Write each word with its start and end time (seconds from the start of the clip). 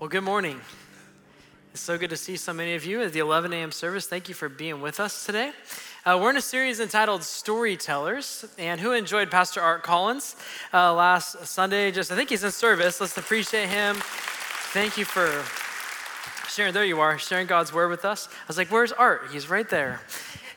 Well, 0.00 0.08
good 0.08 0.22
morning. 0.22 0.60
It's 1.72 1.82
so 1.82 1.98
good 1.98 2.10
to 2.10 2.16
see 2.16 2.36
so 2.36 2.52
many 2.52 2.74
of 2.76 2.86
you 2.86 3.02
at 3.02 3.12
the 3.12 3.18
11 3.18 3.52
a.m. 3.52 3.72
service. 3.72 4.06
Thank 4.06 4.28
you 4.28 4.34
for 4.34 4.48
being 4.48 4.80
with 4.80 5.00
us 5.00 5.26
today. 5.26 5.50
Uh, 6.06 6.16
we're 6.22 6.30
in 6.30 6.36
a 6.36 6.40
series 6.40 6.78
entitled 6.78 7.24
Storytellers. 7.24 8.44
And 8.58 8.80
who 8.80 8.92
enjoyed 8.92 9.28
Pastor 9.28 9.60
Art 9.60 9.82
Collins 9.82 10.36
uh, 10.72 10.94
last 10.94 11.44
Sunday? 11.46 11.90
Just, 11.90 12.12
I 12.12 12.14
think 12.14 12.30
he's 12.30 12.44
in 12.44 12.52
service. 12.52 13.00
Let's 13.00 13.16
appreciate 13.16 13.70
him. 13.70 13.96
Thank 14.70 14.98
you 14.98 15.04
for 15.04 15.44
sharing. 16.48 16.72
There 16.72 16.84
you 16.84 17.00
are, 17.00 17.18
sharing 17.18 17.48
God's 17.48 17.72
word 17.72 17.90
with 17.90 18.04
us. 18.04 18.28
I 18.30 18.44
was 18.46 18.56
like, 18.56 18.68
where's 18.68 18.92
Art? 18.92 19.22
He's 19.32 19.50
right 19.50 19.68
there. 19.68 20.00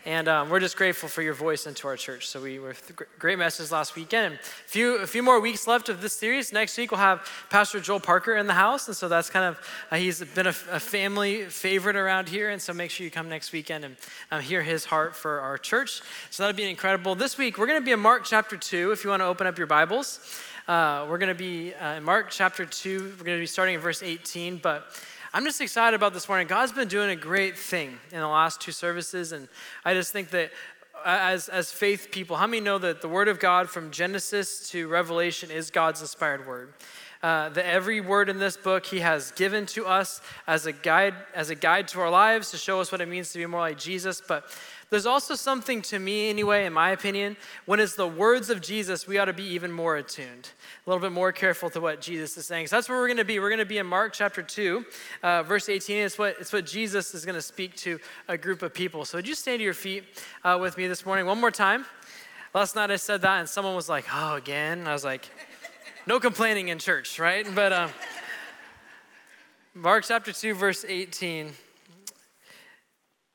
And 0.04 0.27
um, 0.27 0.49
we're 0.49 0.59
just 0.59 0.77
grateful 0.77 1.07
for 1.07 1.21
your 1.21 1.36
voice 1.36 1.68
into 1.68 1.88
our 1.88 1.95
church. 1.95 2.27
So 2.27 2.41
we 2.41 2.57
were 2.57 2.73
great 3.20 3.38
message 3.38 3.70
last 3.70 3.95
weekend. 3.95 4.33
A 4.33 4.38
few, 4.68 4.95
a 4.95 5.05
few 5.05 5.21
more 5.21 5.39
weeks 5.39 5.68
left 5.68 5.89
of 5.89 6.01
this 6.01 6.13
series. 6.13 6.51
Next 6.51 6.75
week 6.75 6.89
we'll 6.89 7.00
have 7.00 7.29
Pastor 7.51 7.79
Joel 7.79 8.00
Parker 8.00 8.36
in 8.36 8.47
the 8.47 8.55
house, 8.55 8.87
and 8.87 8.97
so 8.97 9.07
that's 9.07 9.29
kind 9.29 9.45
of 9.45 9.69
uh, 9.91 9.97
he's 9.97 10.23
been 10.23 10.47
a, 10.47 10.55
a, 10.71 10.79
family 10.79 11.43
favorite 11.43 11.95
around 11.95 12.29
here. 12.29 12.50
And 12.50 12.59
so 12.59 12.73
make 12.73 12.89
sure 12.89 13.06
you 13.06 13.11
come 13.11 13.29
next 13.29 13.51
weekend 13.51 13.86
and 13.86 13.95
um, 14.32 14.42
hear 14.42 14.64
his 14.64 14.86
heart 14.86 15.15
for 15.15 15.39
our 15.39 15.59
church. 15.59 16.01
So 16.31 16.42
that'll 16.43 16.57
be 16.57 16.68
incredible. 16.68 17.14
This 17.14 17.37
week 17.37 17.59
we're 17.59 17.68
going 17.68 17.79
to 17.79 17.86
be 17.86 17.92
in 17.92 18.00
Mark 18.00 18.23
chapter 18.25 18.57
two. 18.57 18.92
If 18.92 19.04
you 19.04 19.11
want 19.11 19.21
to 19.21 19.28
open 19.28 19.45
up 19.45 19.59
your 19.59 19.68
Bibles, 19.68 20.20
uh, 20.68 21.06
we're 21.07 21.20
going 21.20 21.29
to 21.29 21.36
be 21.36 21.75
uh, 21.75 21.97
in 21.97 22.04
Mark 22.04 22.31
chapter 22.31 22.65
two. 22.65 23.14
We're 23.20 23.25
going 23.25 23.37
to 23.37 23.43
be 23.43 23.45
starting 23.45 23.75
in 23.75 23.81
verse 23.81 24.01
18, 24.01 24.57
but. 24.57 25.00
I'm 25.34 25.46
just 25.46 25.62
excited 25.62 25.96
about 25.96 26.14
this 26.14 26.28
morning. 26.28 26.46
God's 26.46 26.74
been 26.74 26.90
doing 26.90 27.10
a 27.10 27.16
great 27.16 27.58
thing 27.58 27.98
in 28.12 28.20
the 28.20 28.28
last 28.28 28.60
two 28.60 28.74
services, 28.74 29.32
and 29.32 29.48
I 29.86 29.94
just 29.94 30.12
think 30.12 30.30
that 30.32 30.52
uh, 31.06 31.20
as, 31.21 31.48
as 31.48 31.71
faith 31.71 32.09
people, 32.12 32.36
how 32.36 32.48
many 32.48 32.59
know 32.59 32.78
that 32.80 33.02
the 33.02 33.08
Word 33.08 33.30
of 33.30 33.40
God 33.40 33.70
from 33.70 33.92
Genesis 33.92 34.70
to 34.72 34.90
Revelation 34.90 35.50
is 35.50 35.72
God's 35.72 36.02
inspired 36.02 36.45
Word? 36.45 36.73
Uh, 37.23 37.48
that 37.48 37.66
every 37.66 38.02
word 38.02 38.28
in 38.28 38.40
this 38.40 38.58
book 38.58 38.86
He 38.86 39.00
has 39.00 39.31
given 39.31 39.66
to 39.67 39.86
us 39.86 40.20
as 40.48 40.66
a 40.66 40.73
guide, 40.73 41.14
as 41.34 41.50
a 41.50 41.56
guide 41.56 41.88
to 41.90 42.02
our 42.02 42.09
lives 42.09 42.52
to 42.52 42.58
show 42.58 42.82
us 42.82 42.92
what 42.92 43.00
it 43.00 43.08
means 43.08 43.32
to 43.32 43.38
be 43.38 43.45
more 43.45 43.62
like 43.62 43.78
Jesus. 43.78 44.22
But 44.28 44.44
there's 44.92 45.06
also 45.06 45.36
something 45.36 45.81
to 45.84 46.00
me, 46.00 46.30
anyway, 46.30 46.66
in 46.66 46.73
my 46.73 46.89
opinion, 46.89 47.38
when 47.66 47.80
it's 47.80 47.95
the 47.95 48.06
words 48.06 48.50
of 48.50 48.59
Jesus, 48.59 49.08
we 49.08 49.17
ought 49.17 49.25
to 49.25 49.33
be 49.33 49.45
even 49.45 49.72
more 49.72 49.95
attuned, 49.95 50.50
a 50.86 50.89
little 50.89 51.02
bit 51.02 51.14
more 51.14 51.31
careful 51.31 51.70
to 51.70 51.80
what 51.80 52.02
Jesus 52.02 52.36
is 52.36 52.45
saying. 52.45 52.67
So 52.67 52.75
that's 52.75 52.89
where 52.89 52.98
we're 52.98 53.08
going 53.08 53.16
to 53.16 53.23
be. 53.23 53.39
We're 53.39 53.48
going 53.48 53.59
to 53.59 53.66
be 53.66 53.78
in 53.78 53.88
Mark 53.88 54.11
chapter 54.11 54.44
2, 54.44 54.86
uh, 55.23 55.44
verse 55.44 55.70
18. 55.70 55.98
It's 56.00 56.20
what, 56.20 56.36
it's 56.42 56.52
what 56.52 56.66
Jesus 56.66 57.16
is 57.16 57.23
going 57.23 57.36
to 57.36 57.42
speak 57.42 57.73
to 57.78 58.00
a 58.28 58.38
group 58.38 58.64
of 58.64 58.73
people. 58.73 59.06
So 59.06 59.17
would 59.17 59.25
you 59.25 59.33
stand 59.33 59.59
to 59.59 59.64
your 59.64 59.73
feet 59.73 60.03
uh, 60.44 60.58
with 60.59 60.78
me 60.78 60.88
this 60.88 61.05
morning 61.05 61.26
one 61.26 61.39
more 61.39 61.52
time? 61.52 61.86
Last 62.53 62.76
night 62.76 62.92
I 62.92 62.98
said 62.98 63.22
that, 63.22 63.39
and 63.39 63.48
someone 63.48 63.76
was 63.76 63.88
like, 63.88 64.03
oh, 64.14 64.36
again? 64.36 64.88
I 64.88 64.92
was 64.92 65.05
like, 65.05 65.30
no 66.05 66.20
complaining 66.20 66.67
in 66.67 66.80
church, 66.80 67.17
right? 67.17 67.48
But 67.55 67.72
uh, 67.72 67.88
Mark 69.73 70.03
chapter 70.05 70.33
2, 70.33 70.53
verse 70.53 70.83
18 70.86 71.53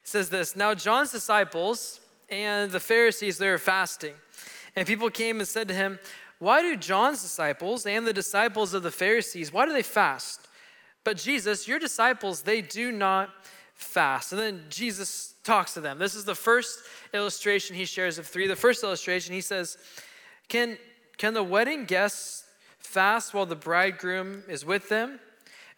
says 0.06 0.30
this 0.30 0.56
Now 0.56 0.74
John's 0.74 1.12
disciples 1.12 2.00
and 2.30 2.70
the 2.70 2.80
Pharisees, 2.80 3.38
they 3.38 3.48
were 3.48 3.58
fasting. 3.58 4.14
And 4.74 4.86
people 4.86 5.10
came 5.10 5.38
and 5.38 5.48
said 5.48 5.68
to 5.68 5.74
him, 5.74 5.98
Why 6.38 6.62
do 6.62 6.76
John's 6.76 7.22
disciples 7.22 7.86
and 7.86 8.06
the 8.06 8.12
disciples 8.12 8.74
of 8.74 8.82
the 8.82 8.90
Pharisees, 8.90 9.52
why 9.52 9.66
do 9.66 9.72
they 9.72 9.82
fast? 9.82 10.48
But 11.04 11.16
Jesus, 11.16 11.68
your 11.68 11.78
disciples, 11.78 12.42
they 12.42 12.60
do 12.60 12.90
not 12.90 13.30
fast. 13.74 14.32
And 14.32 14.40
then 14.40 14.64
Jesus 14.68 15.34
talks 15.44 15.74
to 15.74 15.80
them. 15.80 15.98
This 15.98 16.14
is 16.14 16.24
the 16.24 16.34
first 16.34 16.80
illustration 17.14 17.76
he 17.76 17.84
shares 17.84 18.18
of 18.18 18.26
three. 18.26 18.46
The 18.46 18.56
first 18.56 18.82
illustration, 18.82 19.32
he 19.32 19.41
says, 19.41 19.78
Can, 20.48 20.78
can 21.16 21.34
the 21.34 21.44
wedding 21.44 21.84
guests 21.84 22.44
fast 22.78 23.34
while 23.34 23.46
the 23.46 23.56
bridegroom 23.56 24.42
is 24.48 24.64
with 24.64 24.88
them? 24.88 25.20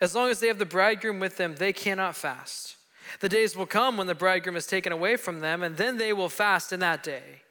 As 0.00 0.14
long 0.14 0.30
as 0.30 0.40
they 0.40 0.46
have 0.46 0.58
the 0.58 0.66
bridegroom 0.66 1.18
with 1.18 1.36
them, 1.36 1.56
they 1.56 1.72
cannot 1.72 2.14
fast. 2.14 2.77
The 3.20 3.28
days 3.28 3.56
will 3.56 3.66
come 3.66 3.96
when 3.96 4.06
the 4.06 4.14
bridegroom 4.14 4.56
is 4.56 4.66
taken 4.66 4.92
away 4.92 5.16
from 5.16 5.40
them, 5.40 5.62
and 5.62 5.76
then 5.76 5.98
they 5.98 6.12
will 6.12 6.28
fast 6.28 6.72
in 6.72 6.80
that 6.80 7.02
day. 7.02 7.42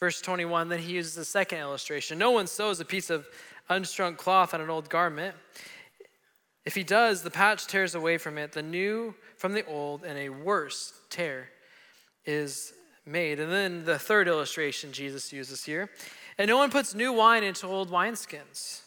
Verse 0.00 0.20
21, 0.20 0.68
then 0.68 0.78
he 0.78 0.92
uses 0.92 1.14
the 1.14 1.24
second 1.24 1.58
illustration. 1.58 2.18
No 2.18 2.30
one 2.30 2.46
sews 2.46 2.80
a 2.80 2.84
piece 2.84 3.10
of 3.10 3.26
unshrunk 3.68 4.16
cloth 4.16 4.54
on 4.54 4.60
an 4.60 4.70
old 4.70 4.88
garment. 4.88 5.34
If 6.64 6.74
he 6.74 6.84
does, 6.84 7.22
the 7.22 7.30
patch 7.30 7.66
tears 7.66 7.94
away 7.94 8.18
from 8.18 8.38
it, 8.38 8.52
the 8.52 8.62
new 8.62 9.14
from 9.36 9.52
the 9.52 9.64
old, 9.66 10.04
and 10.04 10.18
a 10.18 10.28
worse 10.28 10.92
tear 11.10 11.48
is 12.24 12.72
made. 13.06 13.40
And 13.40 13.50
then 13.50 13.84
the 13.84 13.98
third 13.98 14.28
illustration 14.28 14.92
Jesus 14.92 15.32
uses 15.32 15.64
here. 15.64 15.90
And 16.36 16.48
no 16.48 16.58
one 16.58 16.70
puts 16.70 16.94
new 16.94 17.12
wine 17.12 17.42
into 17.42 17.66
old 17.66 17.90
wineskins. 17.90 18.82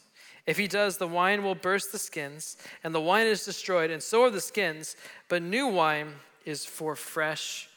If 0.46 0.56
he 0.58 0.66
does, 0.66 0.98
the 0.98 1.06
wine 1.06 1.44
will 1.44 1.54
burst 1.54 1.92
the 1.92 1.98
skins, 1.98 2.56
and 2.82 2.94
the 2.94 3.00
wine 3.00 3.26
is 3.26 3.44
destroyed, 3.44 3.90
and 3.90 4.02
so 4.02 4.24
are 4.24 4.30
the 4.30 4.40
skins. 4.40 4.96
But 5.28 5.42
new 5.42 5.68
wine 5.68 6.14
is 6.44 6.64
for 6.64 6.96
fresh 6.96 7.68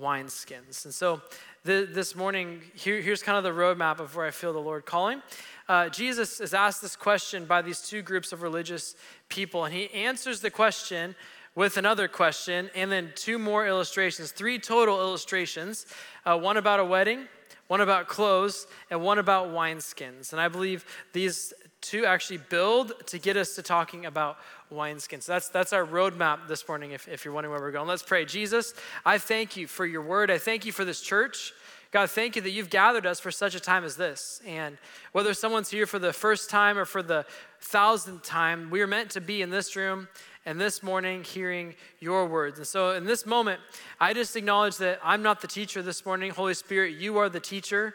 wineskins. 0.00 0.84
And 0.84 0.94
so 0.94 1.22
the, 1.64 1.88
this 1.90 2.14
morning, 2.14 2.60
here, 2.74 3.00
here's 3.00 3.22
kind 3.22 3.38
of 3.38 3.44
the 3.44 3.58
roadmap 3.60 3.98
of 3.98 4.14
where 4.14 4.26
I 4.26 4.30
feel 4.30 4.52
the 4.52 4.58
Lord 4.60 4.84
calling. 4.84 5.22
Uh, 5.68 5.88
Jesus 5.88 6.40
is 6.40 6.52
asked 6.52 6.82
this 6.82 6.94
question 6.94 7.46
by 7.46 7.62
these 7.62 7.80
two 7.80 8.02
groups 8.02 8.32
of 8.32 8.42
religious 8.42 8.96
people, 9.28 9.64
and 9.64 9.74
he 9.74 9.90
answers 9.92 10.40
the 10.40 10.50
question 10.50 11.14
with 11.54 11.76
another 11.76 12.08
question, 12.08 12.68
and 12.74 12.90
then 12.90 13.12
two 13.14 13.38
more 13.38 13.66
illustrations, 13.66 14.32
three 14.32 14.58
total 14.58 15.00
illustrations 15.00 15.86
uh, 16.26 16.36
one 16.36 16.56
about 16.56 16.80
a 16.80 16.84
wedding, 16.84 17.26
one 17.68 17.80
about 17.80 18.08
clothes, 18.08 18.66
and 18.90 19.00
one 19.00 19.18
about 19.18 19.48
wineskins. 19.48 20.32
And 20.32 20.40
I 20.40 20.48
believe 20.48 20.84
these 21.12 21.54
to 21.84 22.06
actually 22.06 22.38
build 22.38 22.92
to 23.06 23.18
get 23.18 23.36
us 23.36 23.54
to 23.56 23.62
talking 23.62 24.06
about 24.06 24.38
wineskins. 24.72 25.24
So 25.24 25.32
that's, 25.32 25.48
that's 25.48 25.72
our 25.72 25.84
roadmap 25.84 26.48
this 26.48 26.66
morning, 26.66 26.92
if, 26.92 27.06
if 27.08 27.24
you're 27.24 27.34
wondering 27.34 27.52
where 27.52 27.60
we're 27.60 27.72
going. 27.72 27.86
Let's 27.86 28.02
pray. 28.02 28.24
Jesus, 28.24 28.74
I 29.04 29.18
thank 29.18 29.56
you 29.56 29.66
for 29.66 29.84
your 29.84 30.02
word. 30.02 30.30
I 30.30 30.38
thank 30.38 30.64
you 30.64 30.72
for 30.72 30.84
this 30.84 31.00
church. 31.00 31.52
God, 31.90 32.10
thank 32.10 32.36
you 32.36 32.42
that 32.42 32.50
you've 32.50 32.70
gathered 32.70 33.06
us 33.06 33.20
for 33.20 33.30
such 33.30 33.54
a 33.54 33.60
time 33.60 33.84
as 33.84 33.96
this. 33.96 34.40
And 34.46 34.78
whether 35.12 35.32
someone's 35.34 35.70
here 35.70 35.86
for 35.86 35.98
the 35.98 36.12
first 36.12 36.50
time 36.50 36.76
or 36.76 36.84
for 36.84 37.02
the 37.02 37.24
thousandth 37.60 38.22
time, 38.24 38.70
we 38.70 38.80
are 38.80 38.86
meant 38.86 39.10
to 39.10 39.20
be 39.20 39.42
in 39.42 39.50
this 39.50 39.76
room 39.76 40.08
and 40.46 40.60
this 40.60 40.82
morning 40.82 41.22
hearing 41.22 41.74
your 42.00 42.26
words. 42.26 42.58
And 42.58 42.66
so 42.66 42.92
in 42.92 43.04
this 43.04 43.26
moment, 43.26 43.60
I 44.00 44.12
just 44.12 44.34
acknowledge 44.36 44.78
that 44.78 45.00
I'm 45.04 45.22
not 45.22 45.40
the 45.40 45.46
teacher 45.46 45.82
this 45.82 46.04
morning. 46.04 46.30
Holy 46.30 46.54
Spirit, 46.54 46.96
you 46.96 47.18
are 47.18 47.28
the 47.28 47.40
teacher. 47.40 47.94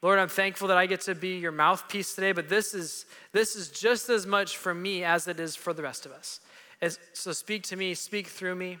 Lord, 0.00 0.18
I'm 0.18 0.28
thankful 0.28 0.68
that 0.68 0.76
I 0.76 0.86
get 0.86 1.00
to 1.02 1.14
be 1.14 1.38
your 1.38 1.50
mouthpiece 1.50 2.14
today, 2.14 2.32
but 2.32 2.48
this 2.48 2.72
is, 2.72 3.04
this 3.32 3.56
is 3.56 3.68
just 3.68 4.08
as 4.08 4.26
much 4.26 4.56
for 4.56 4.72
me 4.72 5.02
as 5.02 5.26
it 5.26 5.40
is 5.40 5.56
for 5.56 5.72
the 5.72 5.82
rest 5.82 6.06
of 6.06 6.12
us. 6.12 6.40
As, 6.80 6.98
so 7.12 7.32
speak 7.32 7.64
to 7.64 7.76
me, 7.76 7.94
speak 7.94 8.28
through 8.28 8.54
me. 8.54 8.78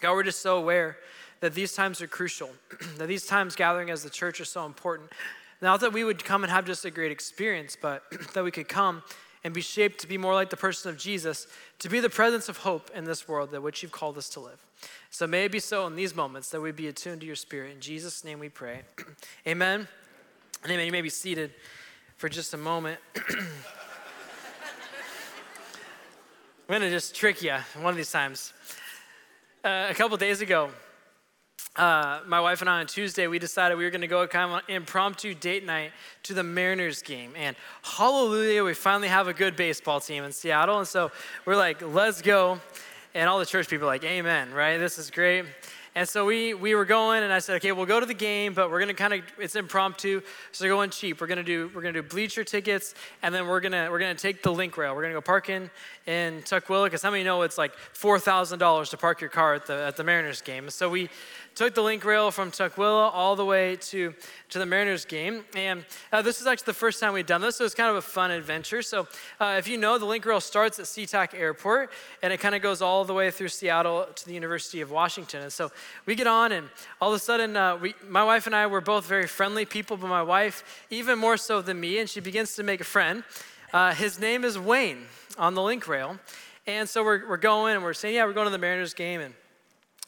God, 0.00 0.12
we're 0.12 0.22
just 0.22 0.40
so 0.40 0.56
aware 0.56 0.98
that 1.40 1.54
these 1.54 1.74
times 1.74 2.00
are 2.00 2.06
crucial, 2.06 2.50
that 2.98 3.08
these 3.08 3.26
times 3.26 3.56
gathering 3.56 3.90
as 3.90 4.04
the 4.04 4.10
church 4.10 4.40
are 4.40 4.44
so 4.44 4.66
important. 4.66 5.10
Not 5.60 5.80
that 5.80 5.92
we 5.92 6.04
would 6.04 6.24
come 6.24 6.44
and 6.44 6.50
have 6.50 6.64
just 6.64 6.84
a 6.84 6.90
great 6.90 7.10
experience, 7.10 7.76
but 7.80 8.04
that 8.34 8.44
we 8.44 8.52
could 8.52 8.68
come 8.68 9.02
and 9.42 9.52
be 9.52 9.62
shaped 9.62 10.00
to 10.00 10.06
be 10.06 10.18
more 10.18 10.34
like 10.34 10.50
the 10.50 10.56
person 10.56 10.90
of 10.90 10.98
Jesus, 10.98 11.46
to 11.78 11.88
be 11.88 11.98
the 11.98 12.10
presence 12.10 12.48
of 12.48 12.58
hope 12.58 12.90
in 12.94 13.04
this 13.04 13.26
world 13.26 13.50
that 13.50 13.62
which 13.62 13.82
you've 13.82 13.92
called 13.92 14.16
us 14.18 14.28
to 14.28 14.40
live. 14.40 14.64
So 15.10 15.26
may 15.26 15.46
it 15.46 15.52
be 15.52 15.60
so 15.60 15.86
in 15.86 15.96
these 15.96 16.14
moments 16.14 16.50
that 16.50 16.60
we 16.60 16.72
be 16.72 16.88
attuned 16.88 17.22
to 17.22 17.26
your 17.26 17.36
spirit. 17.36 17.74
In 17.74 17.80
Jesus' 17.80 18.22
name 18.22 18.38
we 18.38 18.48
pray. 18.48 18.82
Amen. 19.46 19.88
Amen. 20.66 20.84
You 20.84 20.92
may 20.92 21.00
be 21.00 21.08
seated 21.08 21.52
for 22.18 22.28
just 22.28 22.52
a 22.52 22.58
moment. 22.58 23.00
I'm 23.16 23.24
going 26.68 26.82
to 26.82 26.90
just 26.90 27.14
trick 27.14 27.40
you 27.40 27.54
one 27.76 27.92
of 27.92 27.96
these 27.96 28.12
times. 28.12 28.52
Uh, 29.64 29.86
a 29.88 29.94
couple 29.94 30.18
days 30.18 30.42
ago, 30.42 30.68
uh, 31.76 32.20
my 32.26 32.42
wife 32.42 32.60
and 32.60 32.68
I 32.68 32.80
on 32.80 32.86
Tuesday, 32.86 33.26
we 33.26 33.38
decided 33.38 33.78
we 33.78 33.84
were 33.84 33.90
going 33.90 34.02
to 34.02 34.06
go 34.06 34.26
kind 34.26 34.52
of 34.52 34.58
an 34.58 34.74
impromptu 34.74 35.32
date 35.32 35.64
night 35.64 35.92
to 36.24 36.34
the 36.34 36.42
Mariners 36.42 37.00
game. 37.00 37.32
And 37.36 37.56
hallelujah, 37.82 38.62
we 38.62 38.74
finally 38.74 39.08
have 39.08 39.28
a 39.28 39.32
good 39.32 39.56
baseball 39.56 39.98
team 39.98 40.24
in 40.24 40.32
Seattle. 40.32 40.78
And 40.78 40.86
so 40.86 41.10
we're 41.46 41.56
like, 41.56 41.80
let's 41.80 42.20
go. 42.20 42.60
And 43.14 43.30
all 43.30 43.38
the 43.38 43.46
church 43.46 43.68
people 43.68 43.86
are 43.86 43.92
like, 43.92 44.04
amen, 44.04 44.52
right? 44.52 44.76
This 44.76 44.98
is 44.98 45.10
great. 45.10 45.46
And 45.96 46.08
so 46.08 46.24
we, 46.24 46.54
we 46.54 46.76
were 46.76 46.84
going, 46.84 47.24
and 47.24 47.32
I 47.32 47.40
said, 47.40 47.56
okay, 47.56 47.72
we'll 47.72 47.86
go 47.86 47.98
to 47.98 48.06
the 48.06 48.14
game, 48.14 48.54
but 48.54 48.70
we're 48.70 48.78
gonna 48.78 48.94
kind 48.94 49.12
of 49.12 49.20
it's 49.38 49.56
impromptu, 49.56 50.22
so 50.52 50.64
we're 50.64 50.70
going 50.70 50.90
cheap. 50.90 51.20
We're 51.20 51.26
gonna 51.26 51.42
do 51.42 51.68
we're 51.74 51.82
gonna 51.82 51.94
do 51.94 52.02
bleacher 52.02 52.44
tickets, 52.44 52.94
and 53.22 53.34
then 53.34 53.48
we're 53.48 53.60
gonna 53.60 53.88
we're 53.90 53.98
gonna 53.98 54.14
take 54.14 54.42
the 54.42 54.52
link 54.52 54.76
rail. 54.76 54.94
We're 54.94 55.02
gonna 55.02 55.14
go 55.14 55.20
park 55.20 55.48
in 55.48 55.68
in 56.06 56.42
Tukwila, 56.42 56.84
because 56.84 57.02
how 57.02 57.10
many 57.10 57.24
know 57.24 57.42
it's 57.42 57.58
like 57.58 57.74
four 57.74 58.20
thousand 58.20 58.60
dollars 58.60 58.90
to 58.90 58.96
park 58.96 59.20
your 59.20 59.30
car 59.30 59.54
at 59.54 59.66
the 59.66 59.74
at 59.74 59.96
the 59.96 60.04
Mariners 60.04 60.42
game? 60.42 60.70
So 60.70 60.88
we 60.88 61.10
took 61.54 61.74
the 61.74 61.82
link 61.82 62.04
rail 62.04 62.30
from 62.30 62.50
Tukwila 62.50 63.10
all 63.12 63.36
the 63.36 63.44
way 63.44 63.76
to, 63.76 64.14
to 64.50 64.58
the 64.58 64.66
Mariners 64.66 65.04
game. 65.04 65.44
And 65.54 65.84
uh, 66.12 66.22
this 66.22 66.40
is 66.40 66.46
actually 66.46 66.66
the 66.66 66.74
first 66.74 67.00
time 67.00 67.12
we've 67.12 67.26
done 67.26 67.40
this, 67.40 67.56
so 67.56 67.64
it's 67.64 67.74
kind 67.74 67.90
of 67.90 67.96
a 67.96 68.02
fun 68.02 68.30
adventure. 68.30 68.82
So 68.82 69.08
uh, 69.40 69.56
if 69.58 69.68
you 69.68 69.76
know, 69.76 69.98
the 69.98 70.04
link 70.04 70.24
rail 70.24 70.40
starts 70.40 70.78
at 70.78 70.86
SeaTac 70.86 71.34
Airport, 71.34 71.90
and 72.22 72.32
it 72.32 72.38
kind 72.38 72.54
of 72.54 72.62
goes 72.62 72.80
all 72.80 73.04
the 73.04 73.14
way 73.14 73.30
through 73.30 73.48
Seattle 73.48 74.06
to 74.14 74.26
the 74.26 74.34
University 74.34 74.80
of 74.80 74.90
Washington. 74.90 75.42
And 75.42 75.52
so 75.52 75.70
we 76.06 76.14
get 76.14 76.26
on, 76.26 76.52
and 76.52 76.68
all 77.00 77.10
of 77.10 77.16
a 77.16 77.18
sudden, 77.18 77.56
uh, 77.56 77.76
we, 77.76 77.94
my 78.08 78.24
wife 78.24 78.46
and 78.46 78.54
I 78.54 78.66
were 78.66 78.80
both 78.80 79.06
very 79.06 79.26
friendly 79.26 79.64
people, 79.64 79.96
but 79.96 80.08
my 80.08 80.22
wife, 80.22 80.86
even 80.90 81.18
more 81.18 81.36
so 81.36 81.60
than 81.62 81.80
me, 81.80 81.98
and 81.98 82.08
she 82.08 82.20
begins 82.20 82.54
to 82.56 82.62
make 82.62 82.80
a 82.80 82.84
friend. 82.84 83.24
Uh, 83.72 83.94
his 83.94 84.18
name 84.18 84.44
is 84.44 84.58
Wayne 84.58 85.04
on 85.38 85.54
the 85.54 85.62
link 85.62 85.86
rail. 85.86 86.18
And 86.66 86.88
so 86.88 87.02
we're, 87.02 87.28
we're 87.28 87.36
going 87.36 87.74
and 87.74 87.82
we're 87.82 87.94
saying, 87.94 88.14
yeah, 88.14 88.24
we're 88.24 88.32
going 88.32 88.46
to 88.46 88.50
the 88.50 88.58
Mariners 88.58 88.94
game. 88.94 89.20
And 89.20 89.34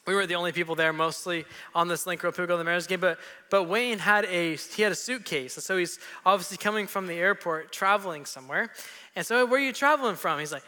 we 0.06 0.14
were 0.14 0.26
the 0.26 0.34
only 0.34 0.52
people 0.52 0.75
there 0.75 0.93
mostly 0.93 1.44
on 1.75 1.88
this 1.88 2.06
link 2.06 2.22
rail 2.22 2.32
people 2.32 2.46
go 2.46 2.58
the 2.58 2.64
Mariners 2.64 2.87
game. 2.87 3.00
But, 3.00 3.19
but 3.50 3.64
Wayne 3.64 3.99
had 3.99 4.25
a, 4.25 4.56
he 4.56 4.82
had 4.82 4.93
a 4.93 4.96
suitcase. 4.96 5.56
And 5.56 5.62
so 5.62 5.76
he's 5.76 5.99
obviously 6.26 6.56
coming 6.56 6.87
from 6.87 7.06
the 7.06 7.14
airport, 7.14 7.72
traveling 7.72 8.25
somewhere. 8.25 8.70
And 9.14 9.25
so 9.25 9.46
where 9.46 9.60
are 9.60 9.64
you 9.64 9.72
traveling 9.72 10.16
from? 10.16 10.40
He's 10.40 10.52
like, 10.52 10.64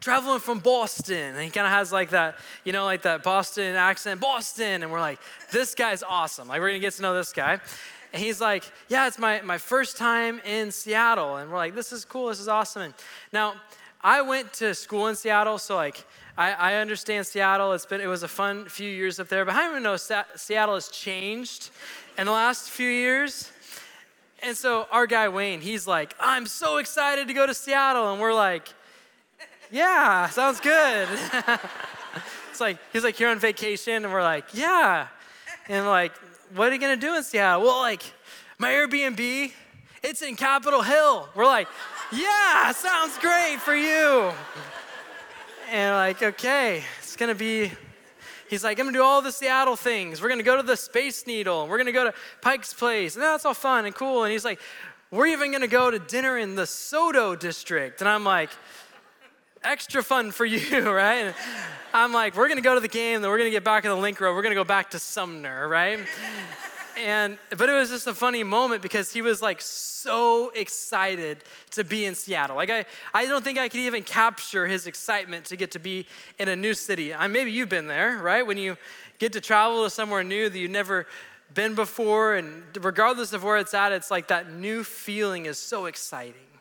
traveling 0.00 0.40
from 0.40 0.58
Boston. 0.58 1.34
And 1.34 1.40
he 1.40 1.50
kind 1.50 1.66
of 1.66 1.72
has 1.72 1.92
like 1.92 2.10
that, 2.10 2.36
you 2.64 2.72
know, 2.72 2.84
like 2.84 3.02
that 3.02 3.22
Boston 3.22 3.76
accent, 3.76 4.20
Boston. 4.20 4.82
And 4.82 4.90
we're 4.90 5.00
like, 5.00 5.20
this 5.52 5.74
guy's 5.74 6.02
awesome. 6.02 6.48
Like, 6.48 6.60
we're 6.60 6.72
to 6.72 6.80
get 6.80 6.94
to 6.94 7.02
know 7.02 7.14
this 7.14 7.32
guy. 7.32 7.60
And 8.12 8.22
he's 8.22 8.40
like, 8.40 8.64
yeah, 8.88 9.06
it's 9.06 9.18
my, 9.18 9.40
my 9.42 9.58
first 9.58 9.96
time 9.96 10.40
in 10.44 10.72
Seattle. 10.72 11.36
And 11.36 11.50
we're 11.50 11.56
like, 11.56 11.74
this 11.74 11.92
is 11.92 12.04
cool. 12.04 12.28
This 12.28 12.40
is 12.40 12.48
awesome. 12.48 12.82
And 12.82 12.94
now, 13.32 13.54
I 14.04 14.20
went 14.22 14.52
to 14.54 14.74
school 14.74 15.06
in 15.06 15.14
Seattle, 15.14 15.58
so 15.58 15.76
like, 15.76 16.04
I, 16.36 16.52
I 16.52 16.74
understand 16.76 17.26
Seattle. 17.26 17.72
It's 17.72 17.84
been, 17.84 18.00
it 18.00 18.06
was 18.06 18.22
a 18.22 18.28
fun 18.28 18.66
few 18.66 18.88
years 18.88 19.20
up 19.20 19.28
there, 19.28 19.44
but 19.44 19.54
I 19.54 19.58
don't 19.58 19.72
even 19.72 19.82
know 19.82 19.96
Sa- 19.96 20.24
Seattle 20.34 20.74
has 20.74 20.88
changed 20.88 21.70
in 22.16 22.26
the 22.26 22.32
last 22.32 22.70
few 22.70 22.88
years. 22.88 23.50
And 24.42 24.56
so 24.56 24.86
our 24.90 25.06
guy 25.06 25.28
Wayne, 25.28 25.60
he's 25.60 25.86
like, 25.86 26.14
I'm 26.18 26.46
so 26.46 26.78
excited 26.78 27.28
to 27.28 27.34
go 27.34 27.46
to 27.46 27.54
Seattle. 27.54 28.12
And 28.12 28.20
we're 28.20 28.34
like, 28.34 28.68
yeah, 29.70 30.28
sounds 30.30 30.58
good. 30.60 31.08
it's 32.50 32.60
like, 32.60 32.78
he's 32.92 33.04
like, 33.04 33.16
here 33.16 33.28
on 33.28 33.38
vacation. 33.38 34.04
And 34.04 34.12
we're 34.12 34.22
like, 34.22 34.46
yeah. 34.52 35.08
And 35.68 35.86
like, 35.86 36.12
what 36.54 36.70
are 36.70 36.74
you 36.74 36.80
gonna 36.80 36.96
do 36.96 37.14
in 37.14 37.22
Seattle? 37.22 37.62
Well, 37.62 37.80
like, 37.80 38.02
my 38.58 38.70
Airbnb, 38.70 39.52
it's 40.02 40.22
in 40.22 40.36
Capitol 40.36 40.82
Hill. 40.82 41.28
We're 41.34 41.46
like, 41.46 41.68
yeah, 42.10 42.72
sounds 42.72 43.16
great 43.18 43.58
for 43.60 43.74
you. 43.74 44.32
And 45.70 45.94
like, 45.94 46.22
okay, 46.22 46.82
it's 46.98 47.16
gonna 47.16 47.34
be, 47.34 47.72
he's 48.50 48.64
like, 48.64 48.78
I'm 48.78 48.86
gonna 48.86 48.96
do 48.96 49.02
all 49.02 49.22
the 49.22 49.32
Seattle 49.32 49.76
things. 49.76 50.20
We're 50.20 50.28
gonna 50.28 50.42
go 50.42 50.56
to 50.56 50.62
the 50.62 50.76
Space 50.76 51.26
Needle. 51.26 51.66
We're 51.68 51.78
gonna 51.78 51.92
go 51.92 52.04
to 52.04 52.14
Pike's 52.40 52.74
Place. 52.74 53.14
And 53.14 53.22
that's 53.22 53.44
all 53.44 53.54
fun 53.54 53.86
and 53.86 53.94
cool. 53.94 54.24
And 54.24 54.32
he's 54.32 54.44
like, 54.44 54.60
we're 55.10 55.26
even 55.26 55.52
gonna 55.52 55.66
go 55.66 55.90
to 55.90 55.98
dinner 55.98 56.38
in 56.38 56.54
the 56.54 56.62
SoDo 56.62 57.38
district. 57.38 58.00
And 58.00 58.08
I'm 58.08 58.24
like, 58.24 58.50
extra 59.64 60.02
fun 60.02 60.30
for 60.30 60.44
you, 60.44 60.80
right? 60.90 61.26
And 61.26 61.34
I'm 61.94 62.12
like, 62.12 62.36
we're 62.36 62.48
gonna 62.48 62.60
go 62.60 62.74
to 62.74 62.80
the 62.80 62.88
game, 62.88 63.22
then 63.22 63.30
we're 63.30 63.38
gonna 63.38 63.50
get 63.50 63.64
back 63.64 63.84
in 63.84 63.90
the 63.90 63.96
link 63.96 64.20
road, 64.20 64.34
we're 64.34 64.42
gonna 64.42 64.54
go 64.54 64.64
back 64.64 64.90
to 64.90 64.98
Sumner, 64.98 65.68
right? 65.68 66.00
And 66.96 67.38
but 67.56 67.68
it 67.68 67.72
was 67.72 67.90
just 67.90 68.06
a 68.06 68.14
funny 68.14 68.44
moment 68.44 68.82
because 68.82 69.12
he 69.12 69.22
was 69.22 69.42
like 69.42 69.60
so 69.60 70.50
excited 70.54 71.44
to 71.70 71.84
be 71.84 72.04
in 72.04 72.14
Seattle. 72.14 72.56
Like 72.56 72.70
I, 72.70 72.84
I 73.14 73.26
don't 73.26 73.42
think 73.42 73.58
I 73.58 73.68
could 73.68 73.80
even 73.80 74.02
capture 74.02 74.66
his 74.66 74.86
excitement 74.86 75.46
to 75.46 75.56
get 75.56 75.70
to 75.72 75.78
be 75.78 76.06
in 76.38 76.48
a 76.48 76.56
new 76.56 76.74
city. 76.74 77.14
I, 77.14 77.26
maybe 77.26 77.52
you've 77.52 77.68
been 77.68 77.86
there, 77.86 78.18
right? 78.18 78.46
When 78.46 78.58
you 78.58 78.76
get 79.18 79.32
to 79.32 79.40
travel 79.40 79.84
to 79.84 79.90
somewhere 79.90 80.22
new 80.22 80.48
that 80.48 80.58
you've 80.58 80.70
never 80.70 81.06
been 81.54 81.74
before, 81.74 82.34
and 82.34 82.62
regardless 82.80 83.32
of 83.32 83.44
where 83.44 83.56
it's 83.56 83.74
at, 83.74 83.92
it's 83.92 84.10
like 84.10 84.28
that 84.28 84.50
new 84.50 84.84
feeling 84.84 85.46
is 85.46 85.58
so 85.58 85.86
exciting. 85.86 86.51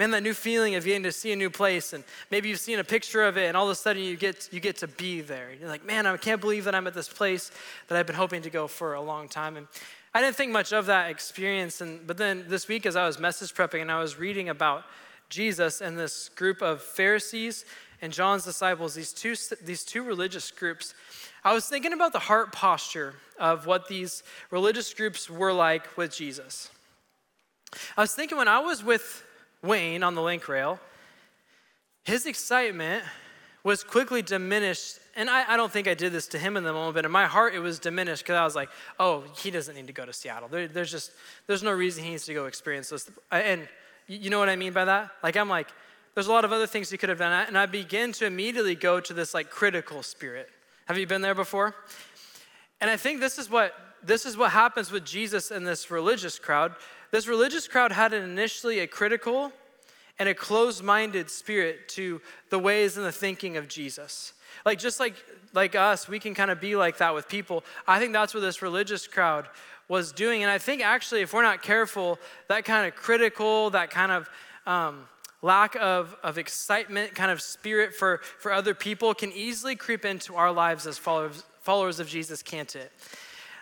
Man, 0.00 0.12
that 0.12 0.22
new 0.22 0.32
feeling 0.32 0.76
of 0.76 0.86
getting 0.86 1.02
to 1.02 1.12
see 1.12 1.30
a 1.30 1.36
new 1.36 1.50
place, 1.50 1.92
and 1.92 2.02
maybe 2.30 2.48
you've 2.48 2.58
seen 2.58 2.78
a 2.78 2.84
picture 2.84 3.22
of 3.22 3.36
it, 3.36 3.48
and 3.48 3.54
all 3.54 3.66
of 3.66 3.70
a 3.70 3.74
sudden 3.74 4.02
you 4.02 4.16
get 4.16 4.48
you 4.50 4.58
get 4.58 4.78
to 4.78 4.88
be 4.88 5.20
there. 5.20 5.50
You're 5.60 5.68
like, 5.68 5.84
man, 5.84 6.06
I 6.06 6.16
can't 6.16 6.40
believe 6.40 6.64
that 6.64 6.74
I'm 6.74 6.86
at 6.86 6.94
this 6.94 7.06
place 7.06 7.50
that 7.88 7.98
I've 7.98 8.06
been 8.06 8.16
hoping 8.16 8.40
to 8.40 8.48
go 8.48 8.66
for 8.66 8.94
a 8.94 9.00
long 9.02 9.28
time. 9.28 9.58
And 9.58 9.68
I 10.14 10.22
didn't 10.22 10.36
think 10.36 10.52
much 10.52 10.72
of 10.72 10.86
that 10.86 11.10
experience, 11.10 11.82
and 11.82 12.06
but 12.06 12.16
then 12.16 12.46
this 12.48 12.66
week 12.66 12.86
as 12.86 12.96
I 12.96 13.06
was 13.06 13.18
message 13.18 13.52
prepping 13.52 13.82
and 13.82 13.92
I 13.92 14.00
was 14.00 14.18
reading 14.18 14.48
about 14.48 14.84
Jesus 15.28 15.82
and 15.82 15.98
this 15.98 16.30
group 16.30 16.62
of 16.62 16.80
Pharisees 16.80 17.66
and 18.00 18.10
John's 18.10 18.46
disciples, 18.46 18.94
these 18.94 19.12
two 19.12 19.34
these 19.62 19.84
two 19.84 20.02
religious 20.02 20.50
groups, 20.50 20.94
I 21.44 21.52
was 21.52 21.68
thinking 21.68 21.92
about 21.92 22.14
the 22.14 22.20
heart 22.20 22.52
posture 22.52 23.16
of 23.38 23.66
what 23.66 23.86
these 23.88 24.22
religious 24.50 24.94
groups 24.94 25.28
were 25.28 25.52
like 25.52 25.94
with 25.98 26.10
Jesus. 26.10 26.70
I 27.98 28.00
was 28.00 28.14
thinking 28.14 28.38
when 28.38 28.48
I 28.48 28.60
was 28.60 28.82
with 28.82 29.26
Wayne 29.62 30.02
on 30.02 30.14
the 30.14 30.22
link 30.22 30.48
rail, 30.48 30.78
his 32.04 32.26
excitement 32.26 33.04
was 33.62 33.84
quickly 33.84 34.22
diminished. 34.22 34.98
And 35.16 35.28
I, 35.28 35.52
I, 35.52 35.56
don't 35.56 35.70
think 35.70 35.86
I 35.86 35.94
did 35.94 36.12
this 36.12 36.26
to 36.28 36.38
him 36.38 36.56
in 36.56 36.64
the 36.64 36.72
moment, 36.72 36.94
but 36.94 37.04
in 37.04 37.10
my 37.10 37.26
heart, 37.26 37.54
it 37.54 37.58
was 37.58 37.78
diminished 37.78 38.22
because 38.22 38.36
I 38.36 38.44
was 38.44 38.56
like, 38.56 38.70
oh, 38.98 39.24
he 39.36 39.50
doesn't 39.50 39.74
need 39.74 39.86
to 39.86 39.92
go 39.92 40.06
to 40.06 40.12
Seattle. 40.12 40.48
There, 40.48 40.66
there's 40.66 40.90
just, 40.90 41.12
there's 41.46 41.62
no 41.62 41.72
reason 41.72 42.04
he 42.04 42.10
needs 42.10 42.24
to 42.26 42.34
go 42.34 42.46
experience 42.46 42.88
this. 42.88 43.10
And 43.30 43.68
you 44.06 44.30
know 44.30 44.38
what 44.38 44.48
I 44.48 44.56
mean 44.56 44.72
by 44.72 44.86
that? 44.86 45.10
Like, 45.22 45.36
I'm 45.36 45.48
like, 45.48 45.68
there's 46.14 46.26
a 46.26 46.32
lot 46.32 46.44
of 46.44 46.52
other 46.52 46.66
things 46.66 46.90
he 46.90 46.96
could 46.96 47.08
have 47.08 47.18
done. 47.18 47.46
And 47.46 47.56
I 47.58 47.66
begin 47.66 48.12
to 48.12 48.26
immediately 48.26 48.74
go 48.74 48.98
to 49.00 49.12
this 49.12 49.34
like 49.34 49.50
critical 49.50 50.02
spirit. 50.02 50.48
Have 50.86 50.98
you 50.98 51.06
been 51.06 51.20
there 51.20 51.34
before? 51.34 51.74
And 52.80 52.90
I 52.90 52.96
think 52.96 53.20
this 53.20 53.38
is 53.38 53.50
what, 53.50 53.74
this 54.02 54.24
is 54.24 54.36
what 54.36 54.50
happens 54.50 54.90
with 54.90 55.04
Jesus 55.04 55.50
and 55.50 55.66
this 55.66 55.90
religious 55.90 56.38
crowd 56.38 56.74
this 57.10 57.26
religious 57.26 57.66
crowd 57.66 57.92
had 57.92 58.12
initially 58.12 58.80
a 58.80 58.86
critical 58.86 59.52
and 60.18 60.28
a 60.28 60.34
closed 60.34 60.82
minded 60.82 61.30
spirit 61.30 61.88
to 61.88 62.20
the 62.50 62.58
ways 62.58 62.96
and 62.96 63.04
the 63.04 63.12
thinking 63.12 63.56
of 63.56 63.68
Jesus. 63.68 64.32
Like, 64.64 64.78
just 64.78 65.00
like, 65.00 65.14
like 65.52 65.74
us, 65.74 66.08
we 66.08 66.18
can 66.18 66.34
kind 66.34 66.50
of 66.50 66.60
be 66.60 66.76
like 66.76 66.98
that 66.98 67.14
with 67.14 67.28
people. 67.28 67.64
I 67.86 67.98
think 67.98 68.12
that's 68.12 68.34
what 68.34 68.40
this 68.40 68.62
religious 68.62 69.06
crowd 69.06 69.48
was 69.88 70.12
doing. 70.12 70.42
And 70.42 70.50
I 70.50 70.58
think 70.58 70.82
actually, 70.82 71.22
if 71.22 71.32
we're 71.32 71.42
not 71.42 71.62
careful, 71.62 72.18
that 72.48 72.64
kind 72.64 72.86
of 72.86 72.94
critical, 72.94 73.70
that 73.70 73.90
kind 73.90 74.12
of 74.12 74.30
um, 74.66 75.08
lack 75.42 75.74
of, 75.76 76.14
of 76.22 76.38
excitement, 76.38 77.14
kind 77.14 77.30
of 77.30 77.40
spirit 77.40 77.94
for, 77.94 78.20
for 78.38 78.52
other 78.52 78.74
people 78.74 79.14
can 79.14 79.32
easily 79.32 79.74
creep 79.74 80.04
into 80.04 80.36
our 80.36 80.52
lives 80.52 80.86
as 80.86 80.96
followers, 80.96 81.42
followers 81.62 81.98
of 81.98 82.06
Jesus, 82.06 82.42
can't 82.42 82.76
it? 82.76 82.92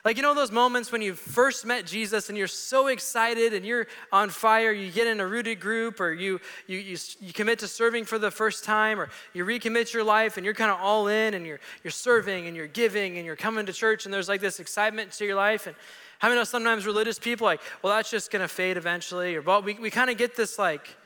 Like, 0.09 0.17
you 0.17 0.23
know, 0.23 0.33
those 0.33 0.51
moments 0.51 0.91
when 0.91 1.03
you 1.03 1.13
first 1.13 1.67
met 1.67 1.85
Jesus 1.85 2.31
and 2.31 2.39
you're 2.39 2.47
so 2.47 2.87
excited 2.87 3.53
and 3.53 3.63
you're 3.63 3.87
on 4.11 4.31
fire, 4.31 4.73
you 4.73 4.91
get 4.91 5.07
in 5.07 5.21
a 5.21 5.27
rooted 5.27 5.61
group 5.61 6.01
or 6.01 6.15
you, 6.15 6.41
you, 6.67 6.79
you, 6.79 6.97
you 7.21 7.35
commit 7.35 7.59
to 7.59 7.69
serving 7.69 8.07
for 8.07 8.19
the 8.19 8.31
first 8.31 8.65
time 8.65 8.99
or 8.99 9.11
you 9.35 9.45
recommit 9.45 9.93
your 9.93 10.05
life 10.05 10.39
and 10.39 10.47
you're 10.47 10.55
kind 10.55 10.71
of 10.71 10.79
all 10.81 11.09
in 11.09 11.35
and 11.35 11.45
you're, 11.45 11.61
you're 11.85 11.91
serving 11.91 12.47
and 12.47 12.57
you're 12.57 12.67
giving 12.67 13.19
and 13.19 13.27
you're 13.27 13.37
coming 13.37 13.67
to 13.67 13.73
church 13.75 14.07
and 14.07 14.15
there's 14.15 14.31
like 14.31 14.41
this 14.41 14.61
excitement 14.61 15.13
to 15.13 15.27
your 15.27 15.35
life. 15.35 15.67
And 15.67 15.77
how 16.21 16.29
many 16.29 16.41
know 16.41 16.45
sometimes 16.45 16.87
religious 16.87 17.19
people 17.19 17.45
like, 17.45 17.61
well, 17.83 17.95
that's 17.95 18.11
just 18.11 18.31
going 18.31 18.41
to 18.41 18.49
fade 18.49 18.79
eventually? 18.79 19.37
Or, 19.37 19.43
well, 19.43 19.61
we, 19.61 19.75
we 19.75 19.91
kind 19.91 20.09
of 20.09 20.17
get 20.17 20.35
this 20.35 20.59
like 20.59 20.97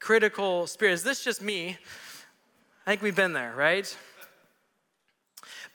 critical 0.00 0.66
spirit. 0.66 0.92
Is 0.92 1.02
this 1.02 1.24
just 1.24 1.40
me? 1.40 1.78
I 2.86 2.90
think 2.90 3.00
we've 3.00 3.16
been 3.16 3.32
there, 3.32 3.54
right? 3.56 3.96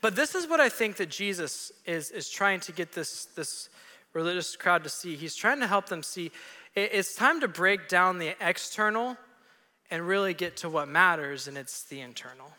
But 0.05 0.15
this 0.15 0.35
is 0.35 0.47
what 0.47 0.59
I 0.59 0.69
think 0.69 0.97
that 0.97 1.09
Jesus 1.09 1.71
is, 1.83 2.11
is 2.11 2.29
trying 2.29 2.59
to 2.59 2.71
get 2.71 2.91
this, 2.91 3.25
this 3.35 3.69
religious 4.13 4.55
crowd 4.55 4.83
to 4.83 4.89
see. 4.89 5.15
He's 5.15 5.33
trying 5.33 5.59
to 5.61 5.65
help 5.65 5.87
them 5.87 6.03
see 6.03 6.29
it's 6.75 7.15
time 7.15 7.41
to 7.41 7.47
break 7.47 7.87
down 7.87 8.19
the 8.19 8.35
external 8.39 9.17
and 9.89 10.07
really 10.07 10.35
get 10.35 10.57
to 10.57 10.69
what 10.69 10.87
matters, 10.87 11.47
and 11.47 11.57
it's 11.57 11.85
the 11.85 12.01
internal. 12.01 12.51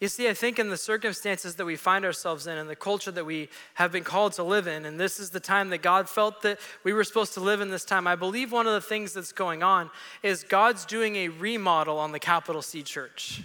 You 0.00 0.08
see, 0.08 0.28
I 0.28 0.34
think 0.34 0.58
in 0.58 0.70
the 0.70 0.76
circumstances 0.76 1.54
that 1.54 1.64
we 1.64 1.76
find 1.76 2.04
ourselves 2.04 2.48
in 2.48 2.58
and 2.58 2.68
the 2.68 2.74
culture 2.74 3.12
that 3.12 3.24
we 3.24 3.48
have 3.74 3.92
been 3.92 4.02
called 4.02 4.32
to 4.32 4.42
live 4.42 4.66
in, 4.66 4.86
and 4.86 4.98
this 4.98 5.20
is 5.20 5.30
the 5.30 5.38
time 5.38 5.70
that 5.70 5.82
God 5.82 6.08
felt 6.08 6.42
that 6.42 6.58
we 6.82 6.92
were 6.92 7.04
supposed 7.04 7.34
to 7.34 7.40
live 7.40 7.60
in 7.60 7.70
this 7.70 7.84
time, 7.84 8.08
I 8.08 8.16
believe 8.16 8.50
one 8.50 8.66
of 8.66 8.72
the 8.72 8.80
things 8.80 9.12
that's 9.12 9.30
going 9.30 9.62
on 9.62 9.88
is 10.24 10.42
God's 10.42 10.84
doing 10.84 11.14
a 11.14 11.28
remodel 11.28 11.96
on 11.96 12.10
the 12.10 12.18
capital 12.18 12.60
C 12.60 12.82
church. 12.82 13.42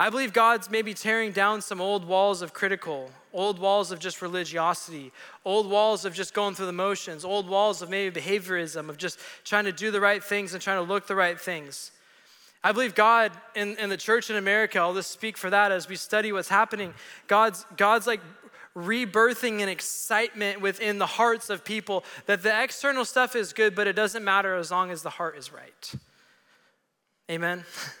I 0.00 0.08
believe 0.08 0.32
God's 0.32 0.70
maybe 0.70 0.94
tearing 0.94 1.30
down 1.30 1.60
some 1.60 1.78
old 1.78 2.06
walls 2.06 2.40
of 2.40 2.54
critical, 2.54 3.10
old 3.34 3.58
walls 3.58 3.92
of 3.92 3.98
just 3.98 4.22
religiosity, 4.22 5.12
old 5.44 5.68
walls 5.68 6.06
of 6.06 6.14
just 6.14 6.32
going 6.32 6.54
through 6.54 6.64
the 6.64 6.72
motions, 6.72 7.22
old 7.22 7.46
walls 7.46 7.82
of 7.82 7.90
maybe 7.90 8.18
behaviorism, 8.18 8.88
of 8.88 8.96
just 8.96 9.18
trying 9.44 9.66
to 9.66 9.72
do 9.72 9.90
the 9.90 10.00
right 10.00 10.24
things 10.24 10.54
and 10.54 10.62
trying 10.62 10.78
to 10.78 10.90
look 10.90 11.06
the 11.06 11.14
right 11.14 11.38
things. 11.38 11.92
I 12.64 12.72
believe 12.72 12.94
God 12.94 13.32
in, 13.54 13.76
in 13.76 13.90
the 13.90 13.96
church 13.98 14.30
in 14.30 14.36
America, 14.36 14.78
I'll 14.78 14.94
just 14.94 15.10
speak 15.10 15.36
for 15.36 15.50
that 15.50 15.70
as 15.70 15.86
we 15.86 15.96
study 15.96 16.32
what's 16.32 16.48
happening. 16.48 16.94
God's, 17.26 17.66
God's 17.76 18.06
like 18.06 18.22
rebirthing 18.74 19.60
an 19.60 19.68
excitement 19.68 20.62
within 20.62 20.96
the 20.96 21.04
hearts 21.04 21.50
of 21.50 21.62
people 21.62 22.04
that 22.24 22.42
the 22.42 22.62
external 22.62 23.04
stuff 23.04 23.36
is 23.36 23.52
good, 23.52 23.74
but 23.74 23.86
it 23.86 23.96
doesn't 23.96 24.24
matter 24.24 24.56
as 24.56 24.70
long 24.70 24.90
as 24.90 25.02
the 25.02 25.10
heart 25.10 25.36
is 25.36 25.52
right. 25.52 25.92
Amen. 27.30 27.66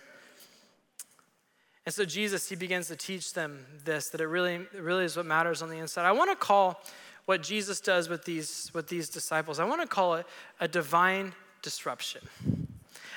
And 1.86 1.94
so 1.94 2.04
Jesus, 2.04 2.48
he 2.48 2.56
begins 2.56 2.88
to 2.88 2.96
teach 2.96 3.32
them 3.32 3.64
this, 3.84 4.10
that 4.10 4.20
it 4.20 4.26
really, 4.26 4.54
it 4.54 4.80
really 4.80 5.04
is 5.04 5.16
what 5.16 5.26
matters 5.26 5.62
on 5.62 5.70
the 5.70 5.78
inside. 5.78 6.06
I 6.06 6.12
want 6.12 6.30
to 6.30 6.36
call 6.36 6.82
what 7.24 7.42
Jesus 7.42 7.80
does 7.80 8.08
with 8.08 8.24
these, 8.24 8.70
with 8.74 8.88
these 8.88 9.08
disciples, 9.08 9.60
I 9.60 9.64
want 9.64 9.80
to 9.80 9.86
call 9.86 10.14
it 10.14 10.26
a 10.58 10.66
divine 10.66 11.32
disruption. 11.62 12.22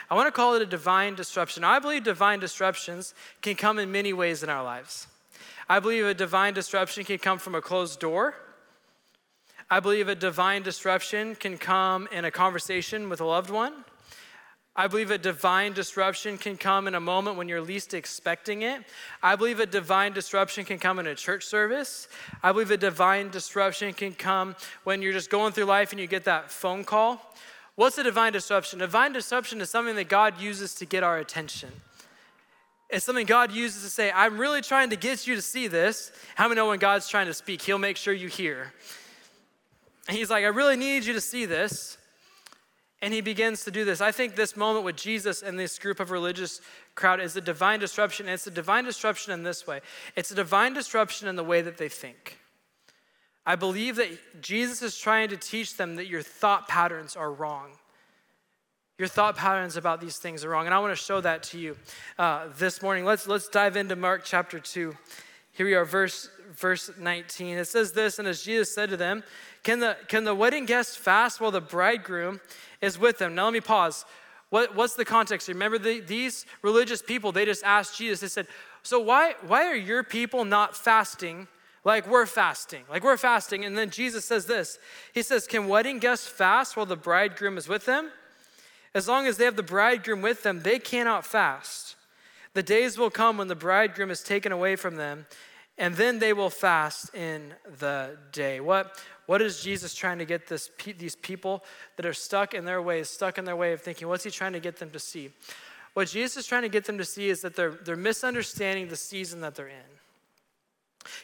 I 0.09 0.15
want 0.15 0.27
to 0.27 0.31
call 0.31 0.53
it 0.53 0.61
a 0.61 0.65
divine 0.65 1.15
disruption. 1.15 1.63
I 1.63 1.79
believe 1.79 2.03
divine 2.03 2.39
disruptions 2.39 3.13
can 3.41 3.55
come 3.55 3.79
in 3.79 3.91
many 3.91 4.13
ways 4.13 4.43
in 4.43 4.49
our 4.49 4.63
lives. 4.63 5.07
I 5.67 5.79
believe 5.79 6.05
a 6.05 6.13
divine 6.13 6.53
disruption 6.53 7.03
can 7.03 7.17
come 7.17 7.39
from 7.39 7.55
a 7.55 7.61
closed 7.61 7.99
door. 7.99 8.35
I 9.69 9.79
believe 9.79 10.07
a 10.07 10.15
divine 10.15 10.61
disruption 10.61 11.35
can 11.35 11.57
come 11.57 12.07
in 12.11 12.25
a 12.25 12.31
conversation 12.31 13.09
with 13.09 13.21
a 13.21 13.25
loved 13.25 13.49
one. 13.49 13.73
I 14.75 14.87
believe 14.87 15.11
a 15.11 15.19
divine 15.19 15.73
disruption 15.73 16.39
can 16.39 16.57
come 16.57 16.87
in 16.87 16.95
a 16.95 16.99
moment 16.99 17.37
when 17.37 17.47
you're 17.47 17.61
least 17.61 17.93
expecting 17.93 18.63
it. 18.63 18.81
I 19.21 19.35
believe 19.35 19.59
a 19.59 19.67
divine 19.67 20.13
disruption 20.13 20.65
can 20.65 20.79
come 20.79 20.97
in 20.97 21.05
a 21.05 21.13
church 21.13 21.45
service. 21.45 22.07
I 22.41 22.51
believe 22.51 22.71
a 22.71 22.77
divine 22.77 23.29
disruption 23.29 23.93
can 23.93 24.13
come 24.13 24.55
when 24.83 25.03
you're 25.03 25.13
just 25.13 25.29
going 25.29 25.53
through 25.53 25.65
life 25.65 25.91
and 25.91 25.99
you 26.01 26.07
get 26.07 26.23
that 26.23 26.49
phone 26.49 26.83
call. 26.83 27.21
What's 27.75 27.99
a 27.99 28.03
divine 28.03 28.33
disruption? 28.33 28.79
Divine 28.79 29.13
disruption 29.13 29.61
is 29.61 29.69
something 29.69 29.95
that 29.95 30.09
God 30.09 30.41
uses 30.41 30.73
to 30.75 30.85
get 30.85 31.03
our 31.03 31.19
attention. 31.19 31.69
It's 32.89 33.05
something 33.05 33.25
God 33.25 33.51
uses 33.51 33.83
to 33.83 33.89
say, 33.89 34.11
I'm 34.11 34.39
really 34.39 34.61
trying 34.61 34.89
to 34.89 34.95
get 34.95 35.27
you 35.27 35.35
to 35.35 35.41
see 35.41 35.67
this. 35.67 36.11
How 36.35 36.47
many 36.47 36.55
know 36.55 36.67
when 36.67 36.79
God's 36.79 37.07
trying 37.07 37.27
to 37.27 37.33
speak, 37.33 37.61
He'll 37.61 37.79
make 37.79 37.97
sure 37.97 38.13
you 38.13 38.27
hear? 38.27 38.73
And 40.07 40.17
He's 40.17 40.29
like, 40.29 40.43
I 40.43 40.49
really 40.49 40.77
need 40.77 41.05
you 41.05 41.13
to 41.13 41.21
see 41.21 41.45
this. 41.45 41.97
And 43.03 43.13
he 43.13 43.19
begins 43.19 43.65
to 43.65 43.71
do 43.71 43.83
this. 43.83 43.99
I 43.99 44.13
think 44.13 44.37
this 44.37 44.55
moment 44.55 44.85
with 44.85 44.95
Jesus 44.95 45.41
and 45.41 45.59
this 45.59 45.77
group 45.77 45.99
of 45.99 46.09
religious 46.09 46.61
crowd 46.95 47.19
is 47.19 47.35
a 47.35 47.41
divine 47.41 47.81
disruption. 47.81 48.27
And 48.27 48.33
it's 48.33 48.47
a 48.47 48.51
divine 48.51 48.85
disruption 48.85 49.33
in 49.33 49.43
this 49.43 49.67
way 49.67 49.81
it's 50.15 50.31
a 50.31 50.35
divine 50.35 50.73
disruption 50.73 51.27
in 51.27 51.35
the 51.35 51.43
way 51.43 51.61
that 51.61 51.77
they 51.77 51.89
think. 51.89 52.39
I 53.45 53.57
believe 53.57 53.97
that 53.97 54.41
Jesus 54.41 54.81
is 54.81 54.97
trying 54.97 55.27
to 55.29 55.37
teach 55.37 55.75
them 55.75 55.97
that 55.97 56.07
your 56.07 56.21
thought 56.21 56.69
patterns 56.69 57.17
are 57.17 57.29
wrong. 57.29 57.71
Your 58.97 59.09
thought 59.09 59.35
patterns 59.35 59.75
about 59.75 59.99
these 59.99 60.15
things 60.15 60.45
are 60.45 60.49
wrong. 60.49 60.65
And 60.65 60.73
I 60.73 60.79
want 60.79 60.97
to 60.97 61.03
show 61.03 61.19
that 61.19 61.43
to 61.43 61.59
you 61.59 61.75
uh, 62.17 62.47
this 62.57 62.81
morning. 62.81 63.03
Let's, 63.03 63.27
let's 63.27 63.49
dive 63.49 63.75
into 63.75 63.97
Mark 63.97 64.21
chapter 64.23 64.61
2. 64.61 64.95
Here 65.51 65.65
we 65.65 65.73
are, 65.73 65.83
verse, 65.83 66.29
verse 66.53 66.89
19. 66.97 67.57
It 67.57 67.65
says 67.65 67.91
this, 67.91 68.17
and 68.17 68.29
as 68.29 68.43
Jesus 68.43 68.73
said 68.73 68.89
to 68.91 68.97
them, 68.97 69.23
can 69.63 69.79
the, 69.79 69.97
can 70.07 70.25
the 70.25 70.35
wedding 70.35 70.65
guests 70.65 70.95
fast 70.95 71.39
while 71.39 71.51
the 71.51 71.61
bridegroom 71.61 72.41
is 72.81 72.99
with 72.99 73.17
them? 73.17 73.33
Now 73.33 73.45
let 73.45 73.53
me 73.53 73.61
pause. 73.61 74.05
What, 74.49 74.75
what's 74.75 74.95
the 74.95 75.05
context? 75.05 75.47
Remember, 75.47 75.79
the, 75.79 75.99
these 75.99 76.45
religious 76.61 77.01
people, 77.01 77.31
they 77.31 77.45
just 77.45 77.63
asked 77.63 77.97
Jesus, 77.97 78.19
they 78.19 78.27
said, 78.27 78.47
So 78.83 78.99
why, 78.99 79.33
why 79.47 79.65
are 79.65 79.75
your 79.75 80.03
people 80.03 80.45
not 80.45 80.75
fasting 80.75 81.47
like 81.85 82.07
we're 82.07 82.25
fasting? 82.25 82.83
Like 82.89 83.03
we're 83.03 83.17
fasting. 83.17 83.65
And 83.65 83.77
then 83.77 83.89
Jesus 83.89 84.25
says 84.25 84.45
this 84.45 84.77
He 85.13 85.23
says, 85.23 85.47
Can 85.47 85.67
wedding 85.67 85.99
guests 85.99 86.27
fast 86.27 86.77
while 86.77 86.85
the 86.85 86.95
bridegroom 86.95 87.57
is 87.57 87.67
with 87.67 87.85
them? 87.85 88.11
As 88.93 89.07
long 89.07 89.25
as 89.25 89.37
they 89.37 89.45
have 89.45 89.55
the 89.55 89.63
bridegroom 89.63 90.21
with 90.21 90.43
them, 90.43 90.61
they 90.61 90.77
cannot 90.77 91.25
fast. 91.25 91.95
The 92.53 92.61
days 92.61 92.97
will 92.97 93.09
come 93.09 93.37
when 93.37 93.47
the 93.47 93.55
bridegroom 93.55 94.11
is 94.11 94.21
taken 94.21 94.51
away 94.51 94.75
from 94.75 94.97
them, 94.97 95.25
and 95.77 95.95
then 95.95 96.19
they 96.19 96.33
will 96.33 96.49
fast 96.49 97.13
in 97.15 97.53
the 97.79 98.17
day. 98.31 98.59
What, 98.59 98.99
what 99.25 99.41
is 99.41 99.61
Jesus 99.61 99.95
trying 99.95 100.19
to 100.19 100.25
get 100.25 100.47
this, 100.47 100.69
these 100.97 101.15
people 101.15 101.63
that 101.95 102.05
are 102.05 102.13
stuck 102.13 102.53
in 102.53 102.65
their 102.65 102.81
ways, 102.81 103.09
stuck 103.09 103.37
in 103.37 103.45
their 103.45 103.55
way 103.55 103.73
of 103.73 103.81
thinking? 103.81 104.07
What's 104.07 104.23
he 104.23 104.31
trying 104.31 104.53
to 104.53 104.59
get 104.59 104.77
them 104.77 104.91
to 104.91 104.99
see? 104.99 105.31
What 105.93 106.07
Jesus 106.07 106.37
is 106.37 106.47
trying 106.47 106.63
to 106.63 106.69
get 106.69 106.85
them 106.85 106.97
to 106.97 107.05
see 107.05 107.29
is 107.29 107.41
that 107.41 107.55
they're, 107.55 107.71
they're 107.71 107.95
misunderstanding 107.95 108.87
the 108.87 108.95
season 108.95 109.41
that 109.41 109.55
they're 109.55 109.67
in. 109.67 109.93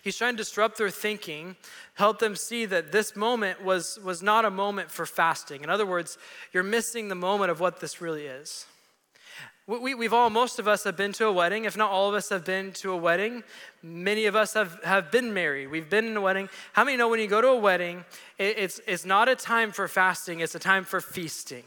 He's 0.02 0.18
trying 0.18 0.34
to 0.34 0.38
disrupt 0.38 0.78
their 0.78 0.90
thinking, 0.90 1.56
help 1.94 2.20
them 2.20 2.36
see 2.36 2.66
that 2.66 2.92
this 2.92 3.16
moment 3.16 3.64
was, 3.64 3.98
was 4.04 4.22
not 4.22 4.46
a 4.46 4.52
moment 4.52 4.92
for 4.92 5.06
fasting. 5.06 5.64
In 5.64 5.70
other 5.70 5.86
words, 5.86 6.18
you're 6.52 6.64
missing 6.64 7.08
the 7.08 7.16
moment 7.16 7.50
of 7.50 7.60
what 7.60 7.80
this 7.80 8.02
really 8.02 8.26
is. 8.26 8.66
We, 9.70 9.94
we've 9.94 10.14
all, 10.14 10.32
most 10.32 10.58
of 10.58 10.68
us 10.68 10.84
have 10.86 10.98
been 10.98 11.14
to 11.14 11.28
a 11.28 11.32
wedding. 11.32 11.66
If 11.66 11.78
not 11.78 11.92
all 11.92 12.10
of 12.10 12.16
us 12.16 12.30
have 12.30 12.44
been 12.44 12.72
to 12.72 12.92
a 12.92 12.98
wedding, 12.98 13.44
many 13.84 14.26
of 14.26 14.36
us 14.36 14.56
have, 14.56 14.80
have 14.84 15.12
been 15.12 15.32
married. 15.32 15.68
We've 15.68 15.88
been 15.88 16.06
in 16.06 16.18
a 16.18 16.22
wedding. 16.22 16.50
How 16.74 16.84
many 16.84 16.98
know 16.98 17.08
when 17.08 17.20
you 17.20 17.28
go 17.28 17.40
to 17.40 17.50
a 17.50 17.56
wedding, 17.56 18.04
it, 18.40 18.58
it's, 18.58 18.82
it's 18.88 19.06
not 19.06 19.30
a 19.30 19.36
time 19.36 19.72
for 19.72 19.88
fasting, 19.88 20.40
it's 20.40 20.56
a 20.56 20.60
time 20.60 20.86
for 20.86 21.00
feasting. 21.00 21.64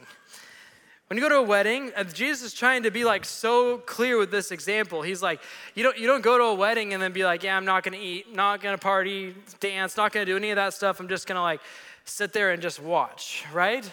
When 1.07 1.17
you 1.17 1.23
go 1.23 1.29
to 1.29 1.37
a 1.37 1.43
wedding, 1.45 1.93
uh, 1.97 2.03
Jesus 2.03 2.53
is 2.53 2.55
trying 2.55 2.83
to 2.83 2.91
be 2.91 3.05
like 3.05 3.25
so 3.25 3.79
clear 3.79 4.19
with 4.19 4.33
this 4.33 4.51
example. 4.51 5.03
He's 5.03 5.23
like, 5.23 5.41
you 5.77 5.85
don't, 5.85 5.97
you 5.97 6.09
don't 6.09 6.25
go 6.25 6.39
to 6.39 6.45
a 6.45 6.55
wedding 6.55 6.95
and 6.95 7.01
then 7.01 7.13
be 7.13 7.25
like, 7.25 7.45
yeah, 7.45 7.57
I'm 7.57 7.65
not 7.65 7.85
gonna 7.85 7.99
eat, 7.99 8.35
not 8.35 8.61
gonna 8.61 8.79
party, 8.79 9.37
dance, 9.61 9.97
not 9.97 10.11
gonna 10.11 10.27
do 10.27 10.37
any 10.37 10.51
of 10.51 10.57
that 10.57 10.75
stuff. 10.75 10.99
I'm 10.99 11.09
just 11.09 11.29
gonna 11.29 11.41
like 11.41 11.61
sit 12.05 12.33
there 12.33 12.51
and 12.51 12.61
just 12.61 12.83
watch, 12.83 13.45
right? 13.53 13.89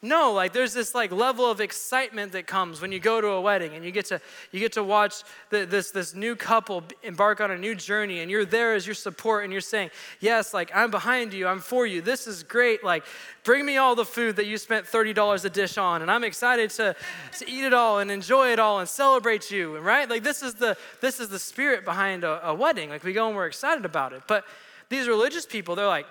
No, 0.00 0.32
like 0.32 0.52
there's 0.52 0.72
this 0.72 0.94
like 0.94 1.10
level 1.10 1.50
of 1.50 1.60
excitement 1.60 2.30
that 2.32 2.46
comes 2.46 2.80
when 2.80 2.92
you 2.92 3.00
go 3.00 3.20
to 3.20 3.28
a 3.28 3.40
wedding 3.40 3.74
and 3.74 3.84
you 3.84 3.90
get 3.90 4.06
to 4.06 4.20
you 4.52 4.60
get 4.60 4.72
to 4.74 4.84
watch 4.84 5.24
the, 5.50 5.66
this 5.66 5.90
this 5.90 6.14
new 6.14 6.36
couple 6.36 6.84
embark 7.02 7.40
on 7.40 7.50
a 7.50 7.58
new 7.58 7.74
journey 7.74 8.20
and 8.20 8.30
you're 8.30 8.44
there 8.44 8.74
as 8.74 8.86
your 8.86 8.94
support 8.94 9.42
and 9.42 9.52
you're 9.52 9.60
saying, 9.60 9.90
"Yes, 10.20 10.54
like 10.54 10.70
I'm 10.72 10.92
behind 10.92 11.32
you. 11.32 11.48
I'm 11.48 11.58
for 11.58 11.84
you. 11.84 12.00
This 12.00 12.28
is 12.28 12.44
great. 12.44 12.84
Like 12.84 13.04
bring 13.42 13.66
me 13.66 13.76
all 13.76 13.96
the 13.96 14.04
food 14.04 14.36
that 14.36 14.46
you 14.46 14.56
spent 14.56 14.86
$30 14.86 15.44
a 15.44 15.50
dish 15.50 15.76
on 15.76 16.00
and 16.02 16.10
I'm 16.12 16.22
excited 16.22 16.70
to 16.70 16.94
to 17.38 17.50
eat 17.50 17.64
it 17.64 17.74
all 17.74 17.98
and 17.98 18.08
enjoy 18.08 18.52
it 18.52 18.60
all 18.60 18.78
and 18.78 18.88
celebrate 18.88 19.50
you." 19.50 19.78
Right? 19.78 20.08
Like 20.08 20.22
this 20.22 20.44
is 20.44 20.54
the 20.54 20.76
this 21.00 21.18
is 21.18 21.28
the 21.28 21.40
spirit 21.40 21.84
behind 21.84 22.22
a, 22.22 22.50
a 22.50 22.54
wedding. 22.54 22.88
Like 22.90 23.02
we 23.02 23.12
go 23.12 23.26
and 23.26 23.34
we're 23.36 23.46
excited 23.46 23.84
about 23.84 24.12
it. 24.12 24.22
But 24.28 24.44
these 24.90 25.08
religious 25.08 25.44
people, 25.44 25.74
they're 25.74 25.86
like, 25.88 26.06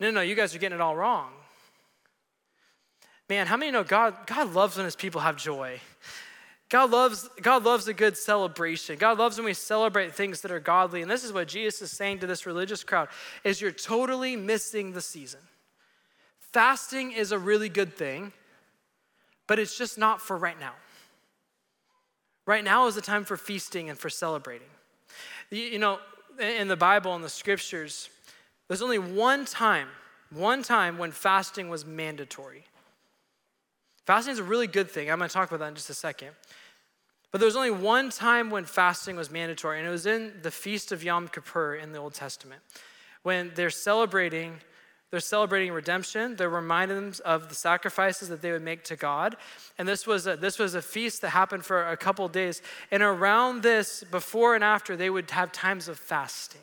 "No, 0.00 0.10
no, 0.10 0.22
you 0.22 0.34
guys 0.34 0.54
are 0.54 0.58
getting 0.58 0.76
it 0.76 0.80
all 0.80 0.96
wrong." 0.96 1.32
Man, 3.28 3.46
how 3.46 3.56
many 3.56 3.70
know 3.70 3.84
God, 3.84 4.26
God 4.26 4.52
loves 4.52 4.76
when 4.76 4.84
his 4.84 4.96
people 4.96 5.20
have 5.22 5.36
joy? 5.36 5.80
God 6.68 6.90
loves, 6.90 7.28
God 7.40 7.64
loves 7.64 7.88
a 7.88 7.94
good 7.94 8.16
celebration. 8.16 8.98
God 8.98 9.18
loves 9.18 9.36
when 9.36 9.44
we 9.44 9.54
celebrate 9.54 10.14
things 10.14 10.40
that 10.40 10.50
are 10.50 10.60
godly. 10.60 11.02
And 11.02 11.10
this 11.10 11.24
is 11.24 11.32
what 11.32 11.48
Jesus 11.48 11.82
is 11.82 11.90
saying 11.90 12.18
to 12.20 12.26
this 12.26 12.46
religious 12.46 12.82
crowd 12.82 13.08
is 13.44 13.60
you're 13.60 13.70
totally 13.70 14.36
missing 14.36 14.92
the 14.92 15.00
season. 15.00 15.40
Fasting 16.52 17.12
is 17.12 17.32
a 17.32 17.38
really 17.38 17.68
good 17.68 17.94
thing, 17.94 18.32
but 19.46 19.58
it's 19.58 19.76
just 19.76 19.98
not 19.98 20.20
for 20.20 20.36
right 20.36 20.58
now. 20.58 20.72
Right 22.46 22.64
now 22.64 22.86
is 22.86 22.94
the 22.94 23.00
time 23.00 23.24
for 23.24 23.36
feasting 23.36 23.88
and 23.88 23.98
for 23.98 24.10
celebrating. 24.10 24.68
You 25.50 25.78
know, 25.78 25.98
in 26.38 26.68
the 26.68 26.76
Bible 26.76 27.14
and 27.14 27.24
the 27.24 27.28
scriptures, 27.28 28.10
there's 28.68 28.82
only 28.82 28.98
one 28.98 29.44
time, 29.44 29.88
one 30.30 30.62
time 30.62 30.98
when 30.98 31.10
fasting 31.10 31.68
was 31.68 31.86
mandatory. 31.86 32.64
Fasting 34.06 34.32
is 34.32 34.38
a 34.38 34.44
really 34.44 34.66
good 34.66 34.90
thing. 34.90 35.10
I'm 35.10 35.18
going 35.18 35.28
to 35.28 35.34
talk 35.34 35.48
about 35.48 35.60
that 35.60 35.68
in 35.68 35.74
just 35.74 35.90
a 35.90 35.94
second. 35.94 36.30
But 37.30 37.38
there 37.38 37.46
was 37.46 37.56
only 37.56 37.70
one 37.70 38.10
time 38.10 38.50
when 38.50 38.64
fasting 38.64 39.16
was 39.16 39.30
mandatory, 39.30 39.78
and 39.78 39.88
it 39.88 39.90
was 39.90 40.06
in 40.06 40.34
the 40.42 40.50
feast 40.50 40.92
of 40.92 41.02
Yom 41.02 41.28
Kippur 41.28 41.74
in 41.74 41.92
the 41.92 41.98
Old 41.98 42.14
Testament. 42.14 42.62
When 43.22 43.50
they're 43.54 43.70
celebrating, 43.70 44.60
they're 45.10 45.20
celebrating 45.20 45.72
redemption. 45.72 46.36
They're 46.36 46.48
reminding 46.48 46.96
them 46.96 47.12
of 47.24 47.48
the 47.48 47.54
sacrifices 47.54 48.28
that 48.28 48.42
they 48.42 48.52
would 48.52 48.62
make 48.62 48.84
to 48.84 48.96
God. 48.96 49.36
And 49.78 49.88
this 49.88 50.06
was 50.06 50.26
a, 50.26 50.36
this 50.36 50.58
was 50.58 50.74
a 50.74 50.82
feast 50.82 51.22
that 51.22 51.30
happened 51.30 51.64
for 51.64 51.88
a 51.88 51.96
couple 51.96 52.28
days. 52.28 52.62
And 52.90 53.02
around 53.02 53.62
this, 53.62 54.04
before 54.10 54.54
and 54.54 54.62
after, 54.62 54.96
they 54.96 55.10
would 55.10 55.30
have 55.30 55.50
times 55.50 55.88
of 55.88 55.98
fasting. 55.98 56.60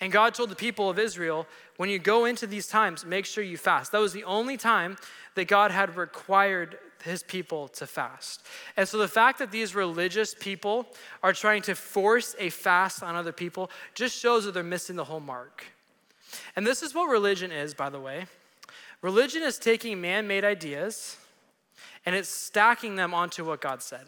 And 0.00 0.12
God 0.12 0.34
told 0.34 0.50
the 0.50 0.56
people 0.56 0.88
of 0.88 0.98
Israel, 0.98 1.46
when 1.76 1.90
you 1.90 1.98
go 1.98 2.24
into 2.24 2.46
these 2.46 2.68
times, 2.68 3.04
make 3.04 3.26
sure 3.26 3.42
you 3.42 3.56
fast. 3.56 3.92
That 3.92 4.00
was 4.00 4.12
the 4.12 4.24
only 4.24 4.56
time 4.56 4.96
that 5.34 5.48
God 5.48 5.70
had 5.70 5.96
required 5.96 6.78
his 7.02 7.22
people 7.22 7.68
to 7.68 7.86
fast. 7.86 8.44
And 8.76 8.88
so 8.88 8.98
the 8.98 9.08
fact 9.08 9.38
that 9.38 9.50
these 9.50 9.74
religious 9.74 10.34
people 10.34 10.86
are 11.22 11.32
trying 11.32 11.62
to 11.62 11.74
force 11.74 12.36
a 12.38 12.50
fast 12.50 13.02
on 13.02 13.16
other 13.16 13.32
people 13.32 13.70
just 13.94 14.16
shows 14.16 14.44
that 14.44 14.54
they're 14.54 14.62
missing 14.62 14.96
the 14.96 15.04
whole 15.04 15.20
mark. 15.20 15.64
And 16.56 16.66
this 16.66 16.82
is 16.82 16.94
what 16.94 17.06
religion 17.06 17.50
is, 17.50 17.74
by 17.74 17.90
the 17.90 18.00
way. 18.00 18.26
Religion 19.00 19.42
is 19.42 19.58
taking 19.58 20.00
man 20.00 20.26
made 20.26 20.44
ideas 20.44 21.16
and 22.04 22.14
it's 22.14 22.28
stacking 22.28 22.96
them 22.96 23.14
onto 23.14 23.44
what 23.44 23.60
God 23.60 23.82
said. 23.82 24.06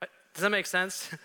Does 0.00 0.42
that 0.42 0.50
make 0.50 0.66
sense? 0.66 1.10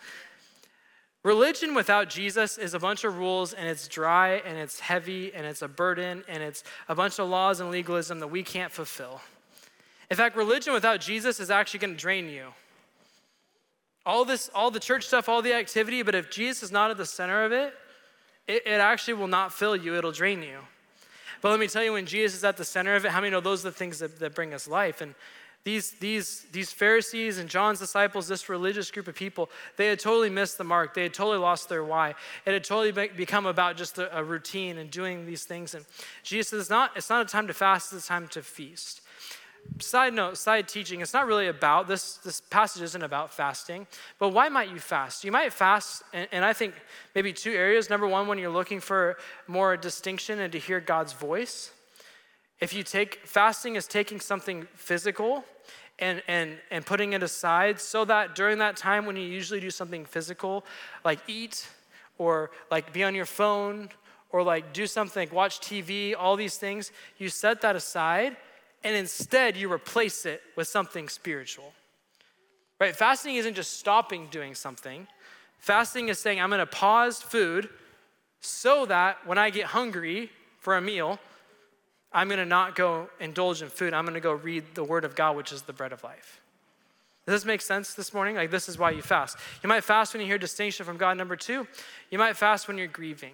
Religion 1.24 1.74
without 1.74 2.10
Jesus 2.10 2.58
is 2.58 2.74
a 2.74 2.80
bunch 2.80 3.06
of 3.06 3.18
rules 3.18 3.54
and 3.54 3.68
it's 3.68 3.88
dry 3.88 4.42
and 4.46 4.58
it's 4.58 4.82
heavy 4.82 5.34
and 5.34 5.46
it's 5.46 5.62
a 5.62 5.70
burden 5.70 6.24
and 6.28 6.44
it's 6.44 6.66
a 6.90 6.96
bunch 6.96 7.18
of 7.18 7.30
laws 7.30 7.62
and 7.62 7.72
legalism 7.72 8.20
that 8.20 8.28
we 8.28 8.44
can't 8.44 8.72
fulfill. 8.72 9.22
In 10.12 10.18
fact, 10.18 10.36
religion 10.36 10.74
without 10.74 11.00
Jesus 11.00 11.40
is 11.40 11.50
actually 11.50 11.80
going 11.80 11.94
to 11.94 12.00
drain 12.00 12.28
you. 12.28 12.48
All 14.06 14.26
this, 14.26 14.50
all 14.54 14.70
the 14.70 14.82
church 14.82 15.08
stuff, 15.08 15.30
all 15.30 15.42
the 15.42 15.54
activity, 15.54 16.04
but 16.04 16.14
if 16.14 16.30
Jesus 16.30 16.62
is 16.62 16.72
not 16.74 16.92
at 16.92 16.98
the 16.98 17.06
center 17.06 17.46
of 17.46 17.54
it, 17.54 17.74
it, 18.46 18.68
it 18.68 18.82
actually 18.82 19.14
will 19.14 19.28
not 19.28 19.54
fill 19.54 19.78
you, 19.78 19.96
it'll 19.96 20.12
drain 20.12 20.44
you. 20.44 20.60
But 21.42 21.52
let 21.52 21.60
me 21.60 21.68
tell 21.68 21.84
you, 21.84 21.94
when 21.94 22.06
Jesus 22.06 22.40
is 22.40 22.44
at 22.44 22.58
the 22.58 22.66
center 22.66 22.96
of 22.96 23.06
it, 23.06 23.12
how 23.12 23.22
many 23.22 23.32
know 23.32 23.40
those 23.40 23.66
are 23.66 23.70
the 23.70 23.76
things 23.76 24.00
that, 24.00 24.20
that 24.20 24.36
bring 24.36 24.54
us 24.54 24.68
life? 24.68 25.00
And 25.00 25.16
these, 25.64 25.92
these, 25.92 26.46
these 26.52 26.74
Pharisees 26.74 27.38
and 27.38 27.50
John's 27.50 27.80
disciples, 27.80 28.28
this 28.28 28.50
religious 28.50 28.92
group 28.92 29.08
of 29.08 29.16
people, 29.16 29.50
they 29.78 29.88
had 29.88 30.00
totally 30.00 30.30
missed 30.30 30.58
the 30.58 30.66
mark. 30.66 30.94
They 30.94 31.04
had 31.04 31.14
totally 31.14 31.38
lost 31.38 31.70
their 31.70 31.86
why. 31.86 32.16
It 32.46 32.52
had 32.52 32.66
totally 32.66 33.10
become 33.10 33.46
about 33.46 33.78
just 33.78 33.98
a, 33.98 34.18
a 34.18 34.24
routine 34.24 34.78
and 34.78 34.92
doing 34.92 35.26
these 35.26 35.46
things. 35.46 35.74
And 35.74 35.86
Jesus 36.22 36.50
says, 36.50 36.60
it's 36.62 36.70
not, 36.70 36.92
it's 36.98 37.10
not 37.10 37.26
a 37.26 37.30
time 37.30 37.48
to 37.48 37.54
fast, 37.54 37.94
it's 37.94 38.06
a 38.06 38.08
time 38.08 38.28
to 38.30 38.42
feast. 38.42 39.00
side 39.80 40.14
note, 40.14 40.38
side 40.38 40.68
teaching, 40.68 41.00
it's 41.00 41.14
not 41.14 41.28
really 41.28 41.48
about 41.48 41.88
this. 41.88 42.18
This 42.18 42.42
passage 42.42 42.82
isn't 42.82 43.02
about 43.02 43.34
fasting, 43.34 43.88
but 44.20 44.30
why 44.30 44.50
might 44.50 44.70
you 44.70 44.80
fast? 44.80 45.24
You 45.24 45.32
might 45.32 45.54
fast, 45.54 46.04
and, 46.12 46.28
and 46.34 46.44
I 46.44 46.52
think 46.52 46.74
maybe 47.16 47.32
two 47.32 47.54
areas. 47.54 47.90
Number 47.90 48.08
one, 48.08 48.28
when 48.28 48.38
you're 48.38 48.50
looking 48.52 48.82
for 48.82 49.18
more 49.48 49.78
distinction 49.78 50.42
and 50.42 50.52
to 50.52 50.60
hear 50.60 50.82
God's 50.82 51.14
voice. 51.14 51.72
If 52.60 52.74
you 52.74 52.84
take 52.84 53.26
fasting 53.26 53.76
is 53.76 53.88
taking 53.88 54.20
something 54.20 54.68
physical 54.76 55.46
and, 56.00 56.22
and, 56.28 56.58
and 56.72 56.86
putting 56.86 57.14
it 57.14 57.24
aside 57.24 57.80
so 57.80 58.06
that 58.06 58.36
during 58.36 58.58
that 58.60 58.78
time 58.78 59.06
when 59.06 59.16
you 59.16 59.24
usually 59.24 59.60
do 59.60 59.70
something 59.70 60.06
physical, 60.06 60.66
like 61.06 61.20
eat 61.28 61.68
or 62.18 62.52
like 62.72 62.94
be 62.94 63.04
on 63.04 63.16
your 63.16 63.26
phone 63.26 63.90
or 64.32 64.44
like 64.44 64.74
do 64.74 64.88
something, 64.88 65.30
watch 65.32 65.60
TV, 65.60 66.16
all 66.18 66.36
these 66.36 66.58
things, 66.58 66.92
you 67.18 67.30
set 67.30 67.62
that 67.62 67.76
aside 67.76 68.36
and 68.84 68.96
instead 68.96 69.56
you 69.56 69.72
replace 69.72 70.26
it 70.26 70.42
with 70.56 70.68
something 70.68 71.08
spiritual. 71.08 71.74
Right? 72.80 72.96
Fasting 72.96 73.36
isn't 73.36 73.54
just 73.54 73.80
stopping 73.80 74.28
doing 74.30 74.56
something. 74.56 75.08
Fasting 75.60 76.10
is 76.10 76.20
saying, 76.20 76.42
I'm 76.42 76.50
going 76.50 76.60
to 76.60 76.66
pause 76.66 77.22
food 77.22 77.70
so 78.42 78.86
that 78.88 79.26
when 79.26 79.38
I 79.38 79.50
get 79.50 79.68
hungry 79.68 80.30
for 80.60 80.76
a 80.76 80.82
meal, 80.82 81.20
I'm 82.14 82.28
going 82.28 82.40
to 82.40 82.46
not 82.46 82.76
go 82.76 83.10
indulge 83.20 83.62
in 83.62 83.70
food. 83.70 83.94
I'm 83.94 84.06
going 84.06 84.14
to 84.14 84.20
go 84.20 84.34
read 84.34 84.64
the 84.76 84.84
Word 84.84 85.06
of 85.06 85.16
God, 85.16 85.36
which 85.36 85.52
is 85.52 85.64
the 85.64 85.74
bread 85.74 85.92
of 85.92 86.04
life. 86.04 86.42
Does 87.26 87.34
this 87.34 87.46
make 87.46 87.62
sense 87.62 87.94
this 87.94 88.14
morning? 88.14 88.36
Like, 88.36 88.52
this 88.52 88.68
is 88.68 88.78
why 88.78 88.92
you 88.92 89.02
fast. 89.02 89.38
You 89.64 89.70
might 89.70 89.84
fast 89.84 90.14
when 90.14 90.22
you 90.22 90.28
hear 90.28 90.38
distinction 90.38 90.86
from 90.86 90.98
God. 90.98 91.18
Number 91.18 91.36
two, 91.36 91.66
you 92.10 92.18
might 92.18 92.36
fast 92.36 92.68
when 92.68 92.78
you're 92.78 92.88
grieving. 92.88 93.34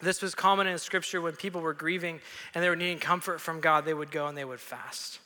This 0.00 0.20
was 0.20 0.34
common 0.34 0.66
in 0.66 0.78
scripture 0.78 1.20
when 1.20 1.34
people 1.34 1.60
were 1.60 1.74
grieving 1.74 2.20
and 2.54 2.62
they 2.62 2.68
were 2.68 2.76
needing 2.76 2.98
comfort 2.98 3.40
from 3.40 3.60
God, 3.60 3.84
they 3.84 3.94
would 3.94 4.10
go 4.10 4.26
and 4.26 4.36
they 4.36 4.44
would 4.44 4.60
fast. 4.60 5.20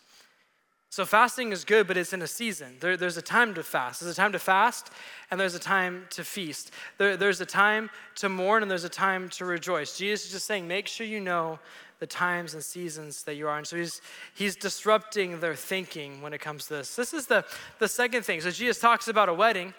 So, 0.90 1.04
fasting 1.04 1.52
is 1.52 1.64
good, 1.64 1.86
but 1.86 1.96
it's 1.96 2.12
in 2.12 2.22
a 2.22 2.26
season. 2.26 2.76
There, 2.80 2.96
there's 2.96 3.18
a 3.18 3.22
time 3.22 3.52
to 3.54 3.62
fast. 3.62 4.00
There's 4.00 4.16
a 4.16 4.16
time 4.16 4.32
to 4.32 4.38
fast, 4.38 4.90
and 5.30 5.38
there's 5.38 5.54
a 5.54 5.58
time 5.58 6.06
to 6.10 6.24
feast. 6.24 6.70
There, 6.96 7.18
there's 7.18 7.40
a 7.40 7.46
time 7.46 7.90
to 8.16 8.30
mourn, 8.30 8.62
and 8.62 8.70
there's 8.70 8.84
a 8.84 8.88
time 8.88 9.28
to 9.30 9.44
rejoice. 9.44 9.98
Jesus 9.98 10.26
is 10.26 10.32
just 10.32 10.46
saying, 10.46 10.66
make 10.66 10.86
sure 10.86 11.06
you 11.06 11.20
know 11.20 11.58
the 11.98 12.06
times 12.06 12.54
and 12.54 12.62
seasons 12.62 13.22
that 13.24 13.34
you 13.36 13.48
are 13.48 13.58
in. 13.58 13.64
So, 13.64 13.76
he's, 13.76 14.00
he's 14.34 14.56
disrupting 14.56 15.40
their 15.40 15.54
thinking 15.54 16.22
when 16.22 16.32
it 16.32 16.40
comes 16.40 16.66
to 16.66 16.74
this. 16.74 16.96
This 16.96 17.14
is 17.14 17.26
the, 17.26 17.44
the 17.78 17.88
second 17.88 18.24
thing. 18.24 18.40
So, 18.40 18.50
Jesus 18.50 18.78
talks 18.78 19.08
about 19.08 19.28
a 19.28 19.34
wedding, 19.34 19.74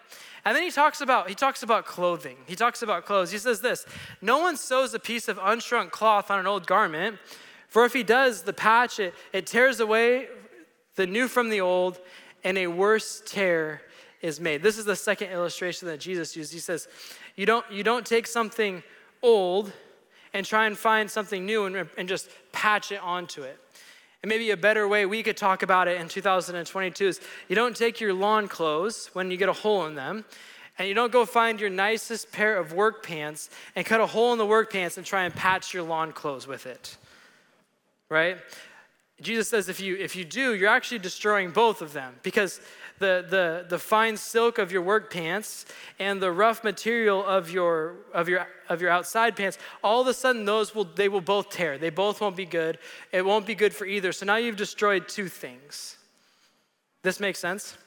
and 0.46 0.56
then 0.56 0.64
he 0.64 0.72
talks 0.72 1.02
about 1.02 1.30
he 1.30 1.36
talks 1.36 1.64
about 1.64 1.86
clothing. 1.86 2.38
He 2.46 2.56
talks 2.56 2.82
about 2.82 3.06
clothes. 3.06 3.32
He 3.32 3.38
says 3.38 3.62
this: 3.62 3.86
No 4.22 4.40
one 4.40 4.56
sews 4.58 4.94
a 4.94 5.00
piece 5.00 5.28
of 5.28 5.38
unshrunk 5.38 5.92
cloth 5.92 6.32
on 6.32 6.40
an 6.40 6.48
old 6.48 6.66
garment, 6.66 7.18
for 7.68 7.86
if 7.86 7.94
he 7.94 8.04
does, 8.04 8.44
the 8.44 8.54
patch 8.54 9.00
it, 9.00 9.14
it 9.34 9.46
tears 9.46 9.80
away 9.80 10.28
the 10.96 11.08
new 11.08 11.28
from 11.28 11.50
the 11.50 11.62
old, 11.62 12.00
and 12.44 12.58
a 12.58 12.68
worse 12.68 13.22
tear 13.26 13.82
is 14.22 14.40
made. 14.40 14.64
This 14.64 14.78
is 14.78 14.86
the 14.86 14.96
second 14.96 15.30
illustration 15.30 15.88
that 15.88 16.00
Jesus 16.00 16.36
used. 16.36 16.52
He 16.52 16.60
says, 16.60 16.88
You 17.36 17.46
don't, 17.46 17.66
you 17.72 17.84
don't 17.84 18.06
take 18.06 18.28
something 18.28 18.84
old 19.22 19.72
and 20.34 20.46
try 20.46 20.68
and 20.68 20.78
find 20.78 21.10
something 21.10 21.46
new 21.46 21.66
and, 21.66 21.90
and 21.98 22.08
just 22.10 22.30
patch 22.52 22.92
it 22.92 23.02
onto 23.02 23.44
it. 23.44 23.60
And 24.24 24.30
maybe 24.30 24.50
a 24.52 24.58
better 24.58 24.88
way 24.88 25.06
we 25.06 25.24
could 25.24 25.38
talk 25.38 25.64
about 25.64 25.88
it 25.88 26.02
in 26.02 26.08
2022 26.08 27.08
is 27.08 27.22
you 27.48 27.56
don't 27.56 27.76
take 27.76 28.00
your 28.00 28.14
lawn 28.14 28.48
clothes 28.48 29.10
when 29.14 29.30
you 29.32 29.38
get 29.38 29.50
a 29.50 29.54
hole 29.54 29.86
in 29.86 29.96
them, 29.96 30.26
and 30.80 30.88
you 30.88 30.94
don't 30.94 31.12
go 31.12 31.26
find 31.26 31.60
your 31.60 31.70
nicest 31.70 32.32
pair 32.32 32.58
of 32.58 32.74
work 32.74 33.04
pants 33.04 33.50
and 33.76 33.86
cut 33.86 34.00
a 34.00 34.06
hole 34.06 34.32
in 34.32 34.38
the 34.38 34.46
work 34.46 34.72
pants 34.72 34.98
and 34.98 35.06
try 35.06 35.24
and 35.24 35.34
patch 35.34 35.74
your 35.74 35.84
lawn 35.84 36.12
clothes 36.12 36.48
with 36.48 36.66
it. 36.66 36.98
Right? 38.10 38.38
Jesus 39.22 39.50
says 39.50 39.70
if 39.70 39.80
you 39.80 39.98
if 39.98 40.16
you 40.16 40.24
do, 40.24 40.54
you're 40.54 40.70
actually 40.70 41.00
destroying 41.00 41.52
both 41.52 41.82
of 41.82 41.94
them 41.94 42.16
because 42.22 42.62
the, 43.00 43.26
the, 43.30 43.66
the 43.70 43.80
fine 43.80 44.18
silk 44.18 44.58
of 44.58 44.72
your 44.72 44.82
work 44.82 45.12
pants 45.12 45.66
and 46.00 46.22
the 46.22 46.32
rough 46.32 46.64
material 46.64 47.24
of 47.26 47.50
your, 47.52 47.96
of, 48.14 48.28
your, 48.28 48.48
of 48.70 48.82
your 48.82 48.90
outside 48.90 49.36
pants, 49.36 49.58
all 49.84 50.02
of 50.02 50.08
a 50.08 50.14
sudden 50.14 50.46
those 50.46 50.74
will, 50.74 50.86
they 50.86 51.10
will 51.10 51.22
both 51.22 51.50
tear. 51.50 51.78
They 51.78 51.90
both 51.90 52.22
won't 52.22 52.36
be 52.36 52.46
good. 52.46 52.80
It 53.12 53.26
won't 53.26 53.46
be 53.46 53.56
good 53.56 53.74
for 53.74 53.86
either. 53.86 54.12
So 54.12 54.26
now 54.26 54.38
you've 54.38 54.58
destroyed 54.58 55.08
two 55.08 55.28
things. 55.28 55.98
This 57.04 57.20
makes 57.20 57.40
sense? 57.40 57.78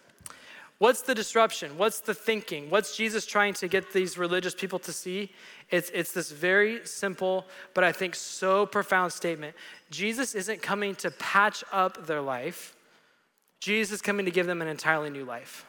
What's 0.79 1.03
the 1.03 1.15
disruption? 1.15 1.77
What's 1.77 2.01
the 2.01 2.15
thinking? 2.15 2.71
What's 2.71 2.97
Jesus 2.97 3.27
trying 3.27 3.53
to 3.55 3.69
get 3.69 3.93
these 3.93 4.17
religious 4.17 4.55
people 4.55 4.79
to 4.79 4.93
see? 4.93 5.31
It's, 5.71 5.91
it's 5.91 6.13
this 6.13 6.31
very 6.31 6.87
simple, 6.87 7.45
but 7.75 7.85
I 7.85 7.93
think 7.93 8.15
so 8.15 8.65
profound 8.65 9.13
statement. 9.13 9.55
Jesus 9.91 10.35
isn't 10.35 10.63
coming 10.63 10.95
to 10.97 11.11
patch 11.11 11.63
up 11.71 12.07
their 12.07 12.23
life, 12.23 12.75
Jesus 13.61 13.97
is 13.97 14.03
coming 14.03 14.25
to 14.25 14.33
give 14.33 14.47
them 14.47 14.63
an 14.63 14.69
entirely 14.69 15.11
new 15.11 15.25
life. 15.25 15.67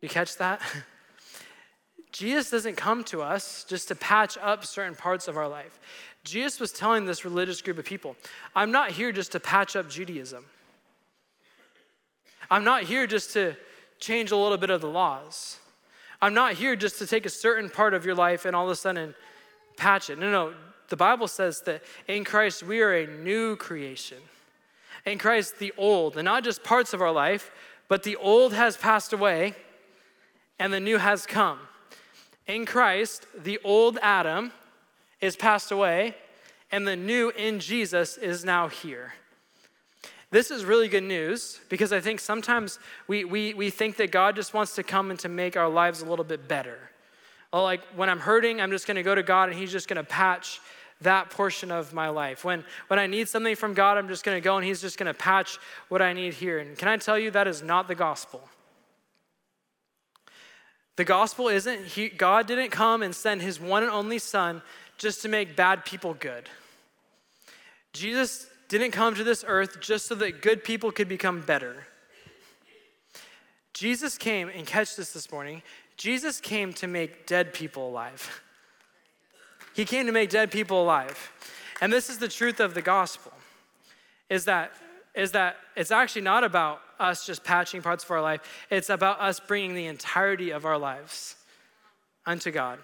You 0.00 0.08
catch 0.08 0.36
that? 0.38 0.60
Jesus 2.12 2.50
doesn't 2.50 2.76
come 2.76 3.04
to 3.04 3.22
us 3.22 3.64
just 3.68 3.88
to 3.88 3.94
patch 3.94 4.38
up 4.40 4.64
certain 4.64 4.94
parts 4.94 5.28
of 5.28 5.36
our 5.36 5.48
life. 5.48 5.80
Jesus 6.22 6.60
was 6.60 6.72
telling 6.72 7.04
this 7.04 7.24
religious 7.24 7.60
group 7.60 7.78
of 7.78 7.84
people, 7.84 8.16
I'm 8.54 8.70
not 8.70 8.92
here 8.92 9.12
just 9.12 9.32
to 9.32 9.40
patch 9.40 9.76
up 9.76 9.90
Judaism. 9.90 10.44
I'm 12.50 12.64
not 12.64 12.84
here 12.84 13.06
just 13.06 13.32
to 13.32 13.56
change 13.98 14.30
a 14.30 14.36
little 14.36 14.58
bit 14.58 14.70
of 14.70 14.80
the 14.80 14.88
laws. 14.88 15.58
I'm 16.22 16.34
not 16.34 16.54
here 16.54 16.76
just 16.76 16.98
to 17.00 17.06
take 17.06 17.26
a 17.26 17.30
certain 17.30 17.68
part 17.68 17.94
of 17.94 18.06
your 18.06 18.14
life 18.14 18.44
and 18.44 18.54
all 18.54 18.64
of 18.64 18.70
a 18.70 18.76
sudden 18.76 19.14
patch 19.76 20.08
it. 20.08 20.18
No, 20.18 20.30
no. 20.30 20.54
The 20.88 20.96
Bible 20.96 21.28
says 21.28 21.62
that 21.62 21.82
in 22.06 22.24
Christ 22.24 22.62
we 22.62 22.80
are 22.80 22.94
a 22.94 23.06
new 23.06 23.56
creation 23.56 24.18
in 25.06 25.18
Christ 25.18 25.58
the 25.58 25.72
old, 25.76 26.16
and 26.16 26.24
not 26.24 26.44
just 26.44 26.64
parts 26.64 26.92
of 26.92 27.02
our 27.02 27.12
life, 27.12 27.50
but 27.88 28.02
the 28.02 28.16
old 28.16 28.52
has 28.54 28.76
passed 28.76 29.12
away 29.12 29.54
and 30.58 30.72
the 30.72 30.80
new 30.80 30.98
has 30.98 31.26
come. 31.26 31.58
In 32.46 32.66
Christ, 32.66 33.26
the 33.36 33.58
old 33.64 33.98
Adam 34.02 34.52
is 35.20 35.36
passed 35.36 35.70
away 35.70 36.14
and 36.70 36.86
the 36.86 36.96
new 36.96 37.30
in 37.30 37.60
Jesus 37.60 38.16
is 38.16 38.44
now 38.44 38.68
here. 38.68 39.14
This 40.30 40.50
is 40.50 40.64
really 40.64 40.88
good 40.88 41.04
news 41.04 41.60
because 41.68 41.92
I 41.92 42.00
think 42.00 42.18
sometimes 42.18 42.80
we, 43.06 43.24
we, 43.24 43.54
we 43.54 43.70
think 43.70 43.96
that 43.98 44.10
God 44.10 44.34
just 44.34 44.52
wants 44.52 44.74
to 44.74 44.82
come 44.82 45.10
and 45.10 45.20
to 45.20 45.28
make 45.28 45.56
our 45.56 45.68
lives 45.68 46.00
a 46.00 46.06
little 46.06 46.24
bit 46.24 46.48
better. 46.48 46.78
Like 47.52 47.84
when 47.94 48.10
I'm 48.10 48.18
hurting, 48.18 48.60
I'm 48.60 48.72
just 48.72 48.86
going 48.88 48.96
to 48.96 49.04
go 49.04 49.14
to 49.14 49.22
God 49.22 49.48
and 49.48 49.56
He's 49.56 49.70
just 49.70 49.86
going 49.86 49.96
to 49.96 50.02
patch 50.02 50.60
that 51.04 51.30
portion 51.30 51.70
of 51.70 51.94
my 51.94 52.08
life. 52.08 52.44
When, 52.44 52.64
when 52.88 52.98
I 52.98 53.06
need 53.06 53.28
something 53.28 53.56
from 53.56 53.72
God, 53.72 53.96
I'm 53.96 54.08
just 54.08 54.24
going 54.24 54.36
to 54.36 54.40
go 54.40 54.56
and 54.56 54.66
He's 54.66 54.80
just 54.80 54.98
going 54.98 55.06
to 55.06 55.14
patch 55.14 55.58
what 55.88 56.02
I 56.02 56.12
need 56.12 56.34
here. 56.34 56.58
And 56.58 56.76
can 56.76 56.88
I 56.88 56.96
tell 56.96 57.18
you, 57.18 57.30
that 57.30 57.46
is 57.46 57.62
not 57.62 57.88
the 57.88 57.94
gospel. 57.94 58.42
The 60.96 61.04
gospel 61.04 61.48
isn't, 61.48 61.86
he, 61.86 62.08
God 62.08 62.46
didn't 62.46 62.70
come 62.70 63.02
and 63.02 63.14
send 63.14 63.42
His 63.42 63.60
one 63.60 63.82
and 63.82 63.90
only 63.90 64.18
Son 64.18 64.62
just 64.98 65.22
to 65.22 65.28
make 65.28 65.56
bad 65.56 65.84
people 65.84 66.14
good. 66.14 66.48
Jesus 67.92 68.48
didn't 68.68 68.90
come 68.92 69.14
to 69.14 69.24
this 69.24 69.44
earth 69.46 69.80
just 69.80 70.06
so 70.06 70.14
that 70.16 70.42
good 70.42 70.64
people 70.64 70.90
could 70.92 71.08
become 71.08 71.40
better. 71.40 71.86
Jesus 73.72 74.16
came, 74.16 74.48
and 74.48 74.66
catch 74.66 74.94
this 74.94 75.12
this 75.12 75.32
morning, 75.32 75.62
Jesus 75.96 76.40
came 76.40 76.72
to 76.74 76.86
make 76.86 77.26
dead 77.26 77.52
people 77.52 77.88
alive. 77.88 78.42
He 79.74 79.84
came 79.84 80.06
to 80.06 80.12
make 80.12 80.30
dead 80.30 80.50
people 80.50 80.82
alive. 80.82 81.32
And 81.80 81.92
this 81.92 82.08
is 82.08 82.18
the 82.18 82.28
truth 82.28 82.60
of 82.60 82.74
the 82.74 82.82
gospel 82.82 83.32
is 84.30 84.46
that 84.46 84.72
is 85.14 85.30
that 85.30 85.56
it's 85.76 85.92
actually 85.92 86.22
not 86.22 86.42
about 86.42 86.80
us 86.98 87.24
just 87.24 87.44
patching 87.44 87.82
parts 87.82 88.02
of 88.02 88.10
our 88.10 88.20
life. 88.20 88.40
It's 88.68 88.90
about 88.90 89.20
us 89.20 89.38
bringing 89.38 89.74
the 89.74 89.86
entirety 89.86 90.50
of 90.50 90.64
our 90.64 90.76
lives 90.76 91.36
unto 92.26 92.50
God. 92.50 92.80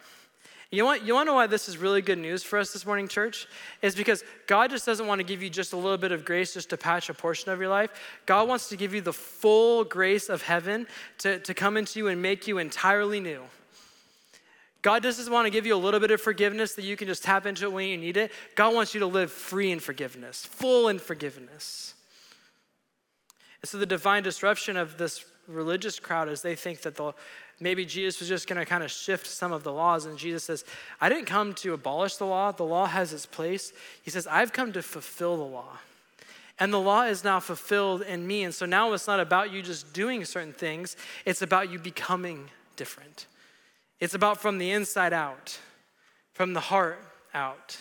You 0.70 0.84
want, 0.84 1.02
you 1.02 1.14
want 1.14 1.26
to 1.26 1.32
know 1.32 1.34
why 1.34 1.48
this 1.48 1.68
is 1.68 1.78
really 1.78 2.00
good 2.00 2.18
news 2.18 2.44
for 2.44 2.56
us 2.56 2.72
this 2.72 2.86
morning, 2.86 3.08
church? 3.08 3.48
Is 3.82 3.96
because 3.96 4.22
God 4.46 4.70
just 4.70 4.86
doesn't 4.86 5.08
want 5.08 5.18
to 5.18 5.24
give 5.24 5.42
you 5.42 5.50
just 5.50 5.72
a 5.72 5.76
little 5.76 5.98
bit 5.98 6.12
of 6.12 6.24
grace 6.24 6.54
just 6.54 6.70
to 6.70 6.76
patch 6.76 7.08
a 7.08 7.14
portion 7.14 7.50
of 7.50 7.58
your 7.58 7.68
life. 7.68 7.90
God 8.26 8.46
wants 8.46 8.68
to 8.68 8.76
give 8.76 8.94
you 8.94 9.00
the 9.00 9.12
full 9.12 9.82
grace 9.82 10.28
of 10.28 10.42
heaven 10.42 10.86
to, 11.18 11.40
to 11.40 11.54
come 11.54 11.76
into 11.76 11.98
you 11.98 12.06
and 12.06 12.22
make 12.22 12.46
you 12.46 12.58
entirely 12.58 13.18
new. 13.18 13.42
God 14.82 15.02
doesn't 15.02 15.30
want 15.30 15.46
to 15.46 15.50
give 15.50 15.66
you 15.66 15.74
a 15.74 15.78
little 15.78 16.00
bit 16.00 16.10
of 16.10 16.20
forgiveness 16.20 16.74
that 16.74 16.84
you 16.84 16.96
can 16.96 17.06
just 17.06 17.22
tap 17.22 17.44
into 17.44 17.64
it 17.64 17.72
when 17.72 17.88
you 17.88 17.98
need 17.98 18.16
it. 18.16 18.32
God 18.54 18.74
wants 18.74 18.94
you 18.94 19.00
to 19.00 19.06
live 19.06 19.30
free 19.30 19.70
in 19.70 19.80
forgiveness, 19.80 20.46
full 20.46 20.88
in 20.88 20.98
forgiveness. 20.98 21.94
And 23.62 23.68
so 23.68 23.76
the 23.78 23.86
divine 23.86 24.22
disruption 24.22 24.76
of 24.76 24.96
this 24.96 25.24
religious 25.46 25.98
crowd 25.98 26.28
is 26.28 26.40
they 26.40 26.54
think 26.54 26.82
that 26.82 26.94
the, 26.94 27.12
maybe 27.58 27.84
Jesus 27.84 28.20
was 28.20 28.28
just 28.28 28.48
going 28.48 28.58
to 28.58 28.64
kind 28.64 28.82
of 28.82 28.90
shift 28.90 29.26
some 29.26 29.52
of 29.52 29.64
the 29.64 29.72
laws. 29.72 30.06
And 30.06 30.16
Jesus 30.16 30.44
says, 30.44 30.64
I 31.00 31.08
didn't 31.08 31.26
come 31.26 31.52
to 31.54 31.74
abolish 31.74 32.16
the 32.16 32.26
law, 32.26 32.52
the 32.52 32.64
law 32.64 32.86
has 32.86 33.12
its 33.12 33.26
place. 33.26 33.72
He 34.02 34.10
says, 34.10 34.26
I've 34.26 34.52
come 34.52 34.72
to 34.72 34.82
fulfill 34.82 35.36
the 35.36 35.42
law. 35.42 35.78
And 36.58 36.72
the 36.72 36.80
law 36.80 37.04
is 37.04 37.24
now 37.24 37.40
fulfilled 37.40 38.02
in 38.02 38.26
me. 38.26 38.44
And 38.44 38.54
so 38.54 38.66
now 38.66 38.92
it's 38.92 39.06
not 39.06 39.18
about 39.18 39.50
you 39.50 39.62
just 39.62 39.92
doing 39.92 40.24
certain 40.24 40.52
things, 40.52 40.96
it's 41.26 41.42
about 41.42 41.70
you 41.70 41.78
becoming 41.78 42.48
different. 42.76 43.26
It's 44.00 44.14
about 44.14 44.40
from 44.40 44.58
the 44.58 44.70
inside 44.70 45.12
out, 45.12 45.58
from 46.32 46.54
the 46.54 46.60
heart 46.60 47.04
out. 47.34 47.78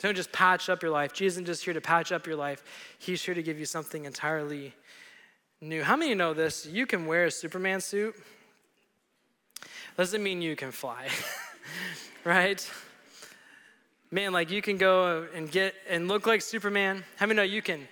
Don't 0.00 0.16
just 0.16 0.32
patch 0.32 0.68
up 0.68 0.82
your 0.82 0.90
life. 0.90 1.12
Jesus 1.12 1.34
isn't 1.34 1.46
just 1.46 1.64
here 1.64 1.74
to 1.74 1.80
patch 1.80 2.10
up 2.10 2.26
your 2.26 2.34
life, 2.34 2.64
He's 2.98 3.22
here 3.22 3.34
to 3.34 3.42
give 3.42 3.58
you 3.58 3.66
something 3.66 4.04
entirely 4.04 4.74
new. 5.60 5.84
How 5.84 5.96
many 5.96 6.14
know 6.14 6.34
this? 6.34 6.66
You 6.66 6.86
can 6.86 7.06
wear 7.06 7.26
a 7.26 7.30
Superman 7.30 7.80
suit, 7.80 8.16
doesn't 9.96 10.22
mean 10.22 10.42
you 10.42 10.56
can 10.56 10.72
fly, 10.72 11.08
right? 12.24 12.68
Man, 14.10 14.32
like 14.32 14.50
you 14.50 14.60
can 14.60 14.76
go 14.76 15.26
and 15.34 15.50
get 15.50 15.74
and 15.88 16.08
look 16.08 16.26
like 16.26 16.42
Superman. 16.42 17.04
How 17.16 17.26
many 17.26 17.36
know 17.36 17.42
you 17.42 17.62
can 17.62 17.86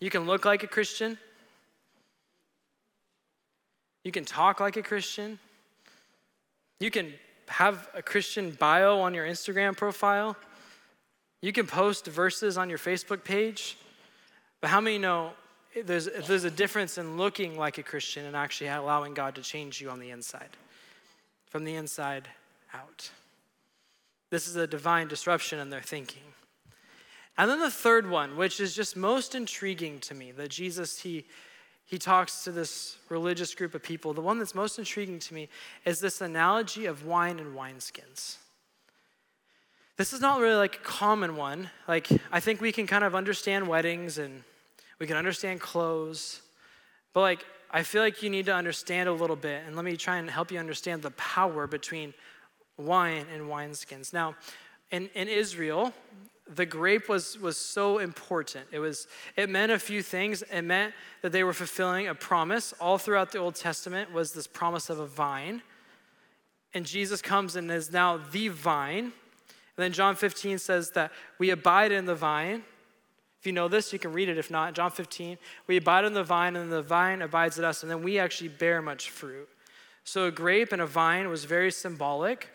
you 0.00 0.10
can 0.10 0.26
look 0.26 0.44
like 0.44 0.62
a 0.62 0.66
Christian? 0.66 1.18
You 4.04 4.12
can 4.12 4.24
talk 4.24 4.60
like 4.60 4.76
a 4.76 4.82
Christian. 4.82 5.38
You 6.80 6.90
can 6.90 7.12
have 7.48 7.88
a 7.94 8.02
Christian 8.02 8.50
bio 8.52 9.00
on 9.00 9.14
your 9.14 9.26
Instagram 9.26 9.76
profile. 9.76 10.36
You 11.42 11.52
can 11.52 11.66
post 11.66 12.06
verses 12.06 12.58
on 12.58 12.68
your 12.68 12.78
Facebook 12.78 13.24
page. 13.24 13.78
But 14.60 14.70
how 14.70 14.80
many 14.80 14.98
know 14.98 15.32
there's, 15.84 16.08
there's 16.26 16.44
a 16.44 16.50
difference 16.50 16.98
in 16.98 17.16
looking 17.16 17.58
like 17.58 17.78
a 17.78 17.82
Christian 17.82 18.24
and 18.24 18.34
actually 18.36 18.68
allowing 18.68 19.14
God 19.14 19.34
to 19.36 19.42
change 19.42 19.80
you 19.80 19.90
on 19.90 20.00
the 20.00 20.10
inside, 20.10 20.50
from 21.48 21.64
the 21.64 21.74
inside 21.74 22.28
out? 22.74 23.10
This 24.30 24.48
is 24.48 24.56
a 24.56 24.66
divine 24.66 25.08
disruption 25.08 25.58
in 25.58 25.70
their 25.70 25.80
thinking. 25.80 26.22
And 27.38 27.50
then 27.50 27.60
the 27.60 27.70
third 27.70 28.08
one, 28.08 28.36
which 28.36 28.60
is 28.60 28.74
just 28.74 28.96
most 28.96 29.34
intriguing 29.34 30.00
to 30.00 30.14
me, 30.14 30.32
that 30.32 30.48
Jesus, 30.48 31.00
he, 31.00 31.26
he 31.86 31.98
talks 31.98 32.44
to 32.44 32.52
this 32.52 32.98
religious 33.08 33.54
group 33.54 33.74
of 33.74 33.82
people. 33.82 34.12
The 34.12 34.20
one 34.20 34.38
that's 34.38 34.54
most 34.54 34.78
intriguing 34.78 35.18
to 35.20 35.34
me 35.34 35.48
is 35.84 36.00
this 36.00 36.20
analogy 36.20 36.86
of 36.86 37.06
wine 37.06 37.38
and 37.38 37.56
wineskins. 37.56 38.36
This 39.96 40.12
is 40.12 40.20
not 40.20 40.40
really 40.40 40.56
like 40.56 40.76
a 40.76 40.80
common 40.80 41.36
one. 41.36 41.70
Like, 41.88 42.08
I 42.30 42.40
think 42.40 42.60
we 42.60 42.72
can 42.72 42.86
kind 42.86 43.04
of 43.04 43.14
understand 43.14 43.66
weddings 43.66 44.18
and 44.18 44.42
we 44.98 45.06
can 45.06 45.16
understand 45.16 45.60
clothes, 45.60 46.42
but 47.12 47.20
like, 47.20 47.46
I 47.70 47.82
feel 47.82 48.02
like 48.02 48.22
you 48.22 48.30
need 48.30 48.46
to 48.46 48.54
understand 48.54 49.08
a 49.08 49.12
little 49.12 49.36
bit, 49.36 49.62
and 49.66 49.74
let 49.74 49.84
me 49.84 49.96
try 49.96 50.16
and 50.18 50.30
help 50.30 50.50
you 50.50 50.58
understand 50.58 51.02
the 51.02 51.10
power 51.12 51.66
between 51.66 52.14
wine 52.78 53.26
and 53.34 53.44
wineskins. 53.44 54.12
Now, 54.12 54.36
in, 54.90 55.08
in 55.14 55.28
Israel, 55.28 55.92
the 56.54 56.66
grape 56.66 57.08
was, 57.08 57.38
was 57.38 57.56
so 57.56 57.98
important. 57.98 58.66
It, 58.70 58.78
was, 58.78 59.08
it 59.36 59.50
meant 59.50 59.72
a 59.72 59.78
few 59.78 60.02
things. 60.02 60.42
It 60.42 60.62
meant 60.62 60.94
that 61.22 61.32
they 61.32 61.42
were 61.42 61.52
fulfilling 61.52 62.06
a 62.06 62.14
promise. 62.14 62.72
All 62.80 62.98
throughout 62.98 63.32
the 63.32 63.38
Old 63.38 63.56
Testament 63.56 64.12
was 64.12 64.32
this 64.32 64.46
promise 64.46 64.88
of 64.88 64.98
a 64.98 65.06
vine. 65.06 65.62
And 66.72 66.86
Jesus 66.86 67.20
comes 67.20 67.56
and 67.56 67.70
is 67.70 67.92
now 67.92 68.18
the 68.30 68.48
vine. 68.48 69.04
And 69.04 69.12
then 69.84 69.92
John 69.92 70.14
15 70.14 70.58
says 70.58 70.90
that 70.92 71.10
we 71.38 71.50
abide 71.50 71.90
in 71.90 72.06
the 72.06 72.14
vine. 72.14 72.62
If 73.40 73.46
you 73.46 73.52
know 73.52 73.68
this, 73.68 73.92
you 73.92 73.98
can 73.98 74.12
read 74.12 74.28
it. 74.28 74.38
If 74.38 74.50
not, 74.50 74.74
John 74.74 74.90
15, 74.90 75.38
we 75.66 75.76
abide 75.76 76.04
in 76.04 76.14
the 76.14 76.24
vine, 76.24 76.56
and 76.56 76.72
the 76.72 76.82
vine 76.82 77.22
abides 77.22 77.58
in 77.58 77.64
us, 77.64 77.82
and 77.82 77.90
then 77.90 78.02
we 78.02 78.18
actually 78.18 78.48
bear 78.48 78.80
much 78.80 79.10
fruit. 79.10 79.48
So 80.04 80.26
a 80.26 80.30
grape 80.30 80.72
and 80.72 80.80
a 80.80 80.86
vine 80.86 81.28
was 81.28 81.44
very 81.44 81.70
symbolic. 81.70 82.48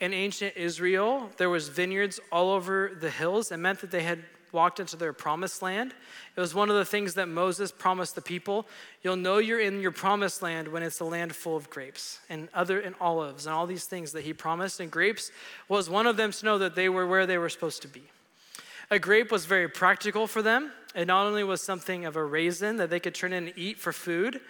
In 0.00 0.12
ancient 0.12 0.56
Israel, 0.56 1.30
there 1.38 1.50
was 1.50 1.68
vineyards 1.68 2.20
all 2.30 2.50
over 2.50 2.92
the 3.00 3.10
hills. 3.10 3.50
It 3.50 3.56
meant 3.56 3.80
that 3.80 3.90
they 3.90 4.02
had 4.02 4.22
walked 4.52 4.80
into 4.80 4.96
their 4.96 5.12
promised 5.12 5.60
land. 5.60 5.94
It 6.36 6.40
was 6.40 6.54
one 6.54 6.70
of 6.70 6.76
the 6.76 6.84
things 6.84 7.14
that 7.14 7.28
Moses 7.28 7.72
promised 7.72 8.14
the 8.14 8.22
people. 8.22 8.66
You'll 9.02 9.16
know 9.16 9.38
you're 9.38 9.60
in 9.60 9.80
your 9.80 9.90
promised 9.90 10.40
land 10.40 10.68
when 10.68 10.82
it's 10.82 11.00
a 11.00 11.04
land 11.04 11.34
full 11.34 11.56
of 11.56 11.68
grapes 11.68 12.20
and 12.28 12.48
other 12.54 12.80
and 12.80 12.94
olives 13.00 13.46
and 13.46 13.54
all 13.54 13.66
these 13.66 13.84
things 13.84 14.12
that 14.12 14.24
he 14.24 14.32
promised. 14.32 14.80
And 14.80 14.90
grapes 14.90 15.30
was 15.68 15.90
one 15.90 16.06
of 16.06 16.16
them 16.16 16.32
to 16.32 16.44
know 16.44 16.58
that 16.58 16.74
they 16.74 16.88
were 16.88 17.06
where 17.06 17.26
they 17.26 17.38
were 17.38 17.48
supposed 17.48 17.82
to 17.82 17.88
be. 17.88 18.04
A 18.90 18.98
grape 18.98 19.30
was 19.30 19.44
very 19.44 19.68
practical 19.68 20.26
for 20.26 20.40
them. 20.40 20.72
It 20.94 21.06
not 21.06 21.26
only 21.26 21.44
was 21.44 21.60
something 21.60 22.06
of 22.06 22.16
a 22.16 22.24
raisin 22.24 22.76
that 22.78 22.88
they 22.88 23.00
could 23.00 23.14
turn 23.14 23.32
in 23.32 23.48
and 23.48 23.58
eat 23.58 23.78
for 23.78 23.92
food, 23.92 24.40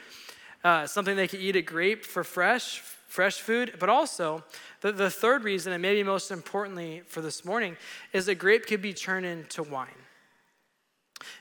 uh, 0.62 0.87
something 0.87 1.16
they 1.16 1.26
could 1.26 1.40
eat 1.40 1.56
a 1.56 1.62
grape 1.62 2.04
for 2.04 2.22
fresh, 2.22 2.82
fresh 3.09 3.40
food, 3.40 3.75
but 3.81 3.88
also 3.88 4.44
the, 4.83 4.92
the 4.92 5.11
third 5.11 5.42
reason, 5.42 5.73
and 5.73 5.83
maybe 5.83 6.03
most 6.03 6.31
importantly 6.31 7.03
for 7.07 7.21
this 7.21 7.44
morning, 7.44 7.77
is 8.12 8.27
that 8.27 8.37
grape 8.37 8.66
could 8.66 8.83
be 8.83 8.92
turned 8.92 9.27
into 9.27 9.62
wine. 9.62 9.88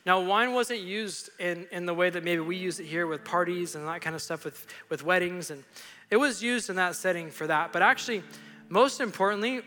Now, 0.06 0.22
wine 0.22 0.54
wasn't 0.54 0.80
used 0.80 1.30
in, 1.40 1.68
in 1.72 1.86
the 1.86 1.94
way 1.94 2.10
that 2.10 2.24
maybe 2.24 2.42
we 2.42 2.56
use 2.56 2.80
it 2.80 2.86
here 2.86 3.06
with 3.06 3.24
parties 3.24 3.76
and 3.76 3.88
that 3.88 4.02
kind 4.02 4.16
of 4.16 4.22
stuff 4.22 4.44
with, 4.44 4.66
with 4.90 5.04
weddings, 5.04 5.52
and 5.52 5.64
it 6.10 6.18
was 6.18 6.42
used 6.42 6.70
in 6.70 6.78
that 6.78 6.96
setting 6.96 7.30
for 7.30 7.46
that. 7.48 7.74
But 7.74 7.82
actually, 7.82 8.24
most 8.70 9.02
importantly, 9.02 9.62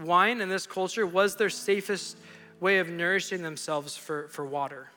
wine 0.00 0.40
in 0.40 0.48
this 0.48 0.66
culture 0.66 1.06
was 1.06 1.36
their 1.36 1.50
safest 1.50 2.16
way 2.60 2.78
of 2.78 2.88
nourishing 2.88 3.42
themselves 3.42 3.96
for, 3.96 4.28
for 4.28 4.44
water. 4.44 4.88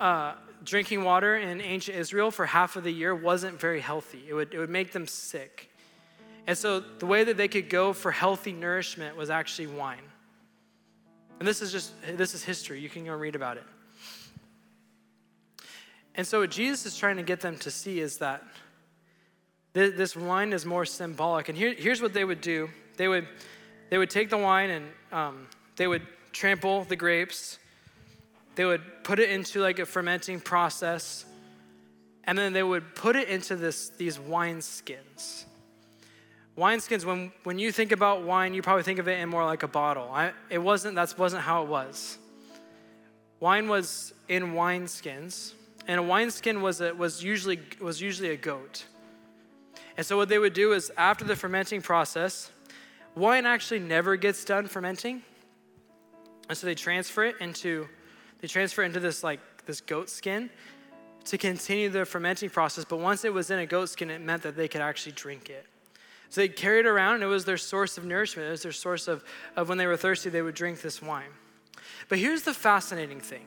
Uh, 0.00 0.34
drinking 0.66 1.04
water 1.04 1.36
in 1.36 1.60
ancient 1.60 1.96
Israel 1.96 2.30
for 2.30 2.44
half 2.46 2.76
of 2.76 2.84
the 2.84 2.90
year 2.90 3.14
wasn't 3.14 3.58
very 3.58 3.80
healthy, 3.80 4.22
it 4.28 4.34
would, 4.34 4.52
it 4.52 4.58
would 4.58 4.70
make 4.70 4.92
them 4.92 5.06
sick. 5.06 5.70
And 6.46 6.56
so 6.56 6.80
the 6.80 7.06
way 7.06 7.24
that 7.24 7.36
they 7.36 7.48
could 7.48 7.68
go 7.68 7.92
for 7.92 8.12
healthy 8.12 8.52
nourishment 8.52 9.16
was 9.16 9.30
actually 9.30 9.66
wine. 9.68 10.02
And 11.38 11.48
this 11.48 11.60
is 11.60 11.72
just, 11.72 11.92
this 12.16 12.34
is 12.34 12.42
history. 12.42 12.80
You 12.80 12.88
can 12.88 13.04
go 13.04 13.14
read 13.14 13.34
about 13.34 13.56
it. 13.56 13.64
And 16.14 16.26
so 16.26 16.40
what 16.40 16.50
Jesus 16.50 16.86
is 16.86 16.96
trying 16.96 17.16
to 17.16 17.22
get 17.22 17.40
them 17.40 17.56
to 17.58 17.70
see 17.70 18.00
is 18.00 18.18
that 18.18 18.42
this 19.72 20.16
wine 20.16 20.54
is 20.54 20.64
more 20.64 20.86
symbolic. 20.86 21.50
And 21.50 21.58
here, 21.58 21.74
here's 21.74 22.00
what 22.00 22.14
they 22.14 22.24
would 22.24 22.40
do. 22.40 22.70
They 22.96 23.08
would, 23.08 23.28
they 23.90 23.98
would 23.98 24.08
take 24.08 24.30
the 24.30 24.38
wine 24.38 24.70
and 24.70 24.86
um, 25.12 25.48
they 25.76 25.86
would 25.86 26.06
trample 26.32 26.84
the 26.84 26.96
grapes. 26.96 27.58
They 28.56 28.64
would 28.64 29.04
put 29.04 29.20
it 29.20 29.30
into 29.30 29.60
like 29.60 29.78
a 29.78 29.86
fermenting 29.86 30.40
process. 30.40 31.24
And 32.24 32.36
then 32.36 32.52
they 32.52 32.62
would 32.62 32.94
put 32.94 33.14
it 33.14 33.28
into 33.28 33.54
this, 33.54 33.90
these 33.90 34.18
wine 34.18 34.60
skins. 34.60 35.46
Wineskins 36.58 37.04
when, 37.04 37.32
when 37.44 37.58
you 37.58 37.70
think 37.70 37.92
about 37.92 38.22
wine 38.22 38.54
you 38.54 38.62
probably 38.62 38.82
think 38.82 38.98
of 38.98 39.08
it 39.08 39.20
in 39.20 39.28
more 39.28 39.44
like 39.44 39.62
a 39.62 39.68
bottle. 39.68 40.10
I, 40.10 40.32
it 40.48 40.58
wasn't 40.58 40.94
that 40.96 41.14
wasn't 41.18 41.42
how 41.42 41.62
it 41.62 41.68
was. 41.68 42.18
Wine 43.40 43.68
was 43.68 44.14
in 44.28 44.54
wineskins 44.54 45.52
and 45.86 46.00
a 46.00 46.02
wineskin 46.02 46.62
was, 46.62 46.80
a, 46.80 46.94
was, 46.94 47.22
usually, 47.22 47.60
was 47.80 48.00
usually 48.00 48.30
a 48.30 48.36
goat. 48.36 48.86
And 49.98 50.04
so 50.04 50.16
what 50.16 50.30
they 50.30 50.38
would 50.38 50.54
do 50.54 50.72
is 50.72 50.90
after 50.96 51.24
the 51.24 51.36
fermenting 51.36 51.82
process 51.82 52.50
wine 53.14 53.44
actually 53.44 53.80
never 53.80 54.16
gets 54.16 54.44
done 54.44 54.66
fermenting 54.66 55.22
and 56.48 56.56
so 56.56 56.66
they 56.66 56.74
transfer 56.74 57.24
it 57.24 57.36
into 57.40 57.86
they 58.40 58.48
transfer 58.48 58.82
into 58.82 59.00
this 59.00 59.22
like 59.22 59.40
this 59.66 59.80
goat 59.80 60.08
skin 60.08 60.50
to 61.24 61.36
continue 61.36 61.88
the 61.88 62.04
fermenting 62.04 62.50
process 62.50 62.84
but 62.84 62.98
once 62.98 63.24
it 63.24 63.32
was 63.32 63.50
in 63.50 63.58
a 63.58 63.66
goat 63.66 63.88
skin 63.88 64.10
it 64.10 64.20
meant 64.20 64.42
that 64.42 64.56
they 64.56 64.68
could 64.68 64.80
actually 64.80 65.12
drink 65.12 65.50
it 65.50 65.66
so 66.28 66.40
they 66.40 66.48
carried 66.48 66.86
it 66.86 66.88
around, 66.88 67.16
and 67.16 67.22
it 67.22 67.28
was 67.28 67.44
their 67.44 67.56
source 67.56 67.98
of 67.98 68.04
nourishment. 68.04 68.48
It 68.48 68.50
was 68.50 68.62
their 68.62 68.72
source 68.72 69.08
of, 69.08 69.24
of 69.54 69.68
when 69.68 69.78
they 69.78 69.86
were 69.86 69.96
thirsty, 69.96 70.30
they 70.30 70.42
would 70.42 70.54
drink 70.54 70.80
this 70.80 71.00
wine. 71.00 71.30
But 72.08 72.18
here's 72.18 72.42
the 72.42 72.54
fascinating 72.54 73.20
thing 73.20 73.44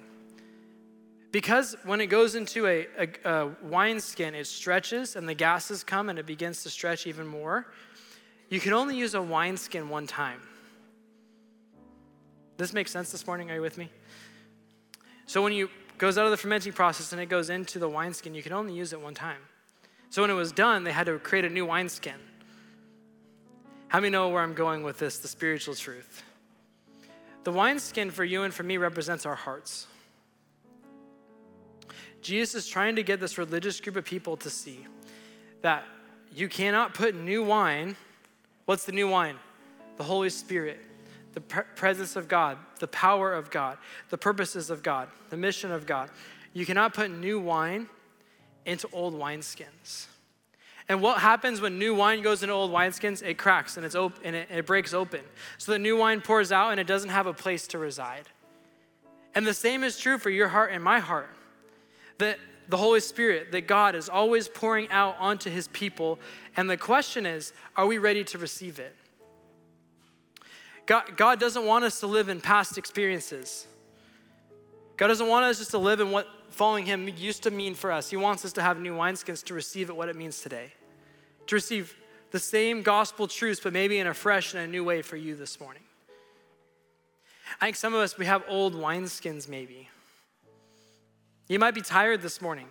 because 1.32 1.76
when 1.84 2.02
it 2.02 2.08
goes 2.08 2.34
into 2.34 2.66
a, 2.66 2.88
a, 2.98 3.30
a 3.30 3.48
wine 3.62 4.00
skin, 4.00 4.34
it 4.34 4.48
stretches 4.48 5.16
and 5.16 5.30
the 5.30 5.36
gases 5.36 5.84
come 5.84 6.10
and 6.10 6.18
it 6.18 6.26
begins 6.26 6.64
to 6.64 6.70
stretch 6.70 7.06
even 7.06 7.28
more. 7.28 7.68
You 8.50 8.60
can 8.60 8.74
only 8.74 8.98
use 8.98 9.14
a 9.14 9.22
wine 9.22 9.56
skin 9.56 9.90
one 9.90 10.08
time. 10.08 10.42
This 12.58 12.74
makes 12.74 12.92
sense 12.92 13.12
this 13.12 13.28
morning? 13.28 13.52
Are 13.52 13.56
you 13.56 13.62
with 13.62 13.78
me? 13.78 13.92
So 15.30 15.44
when 15.44 15.54
it 15.54 15.70
goes 16.00 16.18
out 16.18 16.26
of 16.26 16.32
the 16.32 16.38
fermenting 16.38 16.74
process 16.74 17.12
and 17.12 17.22
it 17.22 17.28
goes 17.28 17.52
into 17.52 17.78
the 17.78 17.88
wineskin, 17.88 18.34
you 18.34 18.42
can 18.42 18.52
only 18.52 18.74
use 18.74 18.94
it 18.94 19.00
one 19.00 19.14
time. 19.14 19.38
So 20.10 20.24
when 20.24 20.32
it 20.32 20.34
was 20.34 20.52
done, 20.52 20.84
they 20.84 20.92
had 20.92 21.06
to 21.06 21.20
create 21.20 21.46
a 21.46 21.50
new 21.50 21.68
wineskin. 21.68 22.16
How 23.90 24.00
many 24.00 24.10
know 24.10 24.30
where 24.30 24.42
I'm 24.42 24.56
going 24.56 24.82
with 24.82 24.98
this, 24.98 25.20
the 25.20 25.28
spiritual 25.28 25.76
truth? 25.76 26.24
The 27.44 27.52
wineskin 27.52 28.10
for 28.10 28.24
you 28.24 28.42
and 28.42 28.52
for 28.52 28.64
me 28.64 28.78
represents 28.78 29.24
our 29.28 29.36
hearts. 29.36 29.86
Jesus 32.24 32.66
is 32.66 32.68
trying 32.68 32.96
to 32.96 33.04
get 33.04 33.20
this 33.20 33.38
religious 33.38 33.80
group 33.80 33.98
of 33.98 34.06
people 34.06 34.36
to 34.38 34.50
see 34.50 34.88
that 35.62 35.84
you 36.34 36.50
cannot 36.50 36.96
put 36.96 37.14
new 37.14 37.44
wine. 37.44 37.96
What's 38.66 38.86
the 38.86 38.94
new 38.94 39.08
wine? 39.08 39.36
The 39.98 40.04
Holy 40.06 40.32
Spirit, 40.32 40.80
the 41.34 41.42
presence 41.42 42.16
of 42.16 42.28
God, 42.28 42.58
the 42.80 42.88
power 42.88 43.34
of 43.34 43.52
God, 43.52 43.78
the 44.10 44.18
purposes 44.18 44.70
of 44.70 44.84
God, 44.84 45.10
the 45.30 45.38
mission 45.38 45.72
of 45.72 45.86
God. 45.86 46.10
You 46.54 46.66
cannot 46.66 46.94
put 46.94 47.12
new 47.12 47.40
wine 47.40 47.88
into 48.66 48.88
old 48.92 49.14
wineskins. 49.14 50.08
And 50.88 51.02
what 51.02 51.20
happens 51.20 51.62
when 51.62 51.78
new 51.78 51.94
wine 51.94 52.24
goes 52.24 52.42
into 52.42 52.54
old 52.54 52.72
wineskins? 52.72 53.24
It 53.24 53.38
cracks 53.38 53.78
and, 53.78 53.86
it's 53.86 53.96
op- 53.96 54.20
and 54.24 54.36
it, 54.36 54.48
it 54.50 54.66
breaks 54.66 54.94
open. 54.94 55.22
So 55.60 55.72
the 55.72 55.80
new 55.80 55.96
wine 55.96 56.20
pours 56.20 56.52
out 56.52 56.72
and 56.72 56.80
it 56.80 56.88
doesn't 56.88 57.12
have 57.12 57.28
a 57.28 57.34
place 57.34 57.68
to 57.68 57.78
reside. 57.78 58.28
And 59.36 59.46
the 59.46 59.54
same 59.54 59.84
is 59.84 60.00
true 60.00 60.18
for 60.18 60.32
your 60.32 60.48
heart 60.48 60.72
and 60.74 60.84
my 60.84 61.00
heart. 61.00 61.30
That 62.18 62.40
the 62.70 62.78
Holy 62.78 63.00
Spirit, 63.00 63.52
that 63.52 63.68
God 63.68 63.96
is 63.96 64.10
always 64.10 64.48
pouring 64.48 64.90
out 64.90 65.16
onto 65.20 65.50
his 65.50 65.68
people. 65.70 66.20
And 66.58 66.70
the 66.70 66.78
question 66.78 67.26
is, 67.26 67.54
are 67.76 67.86
we 67.86 67.98
ready 67.98 68.24
to 68.26 68.38
receive 68.38 68.80
it? 68.80 68.96
God, 70.90 71.16
God 71.16 71.40
doesn't 71.40 71.68
want 71.68 71.86
us 71.86 72.00
to 72.00 72.08
live 72.08 72.30
in 72.30 72.42
past 72.42 72.76
experiences. 72.76 73.68
God 74.98 75.10
doesn't 75.10 75.28
want 75.28 75.46
us 75.46 75.60
just 75.60 75.70
to 75.70 75.78
live 75.78 76.00
in 76.00 76.10
what 76.10 76.26
following 76.50 76.84
Him 76.84 77.08
used 77.16 77.44
to 77.44 77.52
mean 77.52 77.76
for 77.76 77.92
us. 77.92 78.10
He 78.10 78.18
wants 78.18 78.44
us 78.44 78.54
to 78.54 78.64
have 78.64 78.80
new 78.80 78.96
wineskins 78.96 79.44
to 79.46 79.54
receive 79.54 79.92
it 79.92 79.96
what 79.96 80.10
it 80.10 80.16
means 80.16 80.42
today, 80.42 80.74
to 81.46 81.54
receive 81.54 81.96
the 82.32 82.40
same 82.40 82.82
gospel 82.82 83.28
truths, 83.28 83.60
but 83.64 83.72
maybe 83.72 84.00
in 84.00 84.08
a 84.08 84.16
fresh 84.16 84.56
and 84.56 84.64
a 84.64 84.68
new 84.68 84.84
way 84.84 85.04
for 85.04 85.16
you 85.16 85.36
this 85.36 85.60
morning. 85.60 85.84
I 87.62 87.66
think 87.68 87.76
some 87.76 87.94
of 87.94 88.00
us, 88.00 88.18
we 88.18 88.26
have 88.26 88.44
old 88.48 88.74
wineskins 88.74 89.48
maybe. 89.48 89.90
You 91.48 91.60
might 91.60 91.76
be 91.76 91.82
tired 91.82 92.24
this 92.24 92.42
morning. 92.42 92.68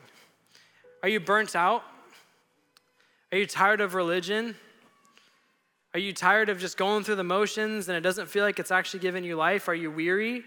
Are 1.05 1.09
you 1.09 1.21
burnt 1.21 1.55
out? 1.55 1.85
Are 3.31 3.39
you 3.39 3.47
tired 3.47 3.81
of 3.81 3.95
religion? 3.95 4.57
Are 5.95 6.01
you 6.01 6.13
tired 6.13 6.49
of 6.49 6.59
just 6.59 6.77
going 6.77 7.05
through 7.05 7.17
the 7.17 7.25
motions 7.25 7.89
and 7.89 7.97
it 7.97 8.03
doesn't 8.03 8.29
feel 8.29 8.45
like 8.45 8.59
it's 8.59 8.71
actually 8.71 9.01
giving 9.01 9.25
you 9.25 9.37
life? 9.37 9.69
Are 9.69 9.75
you 9.75 9.91
weary? 9.91 10.45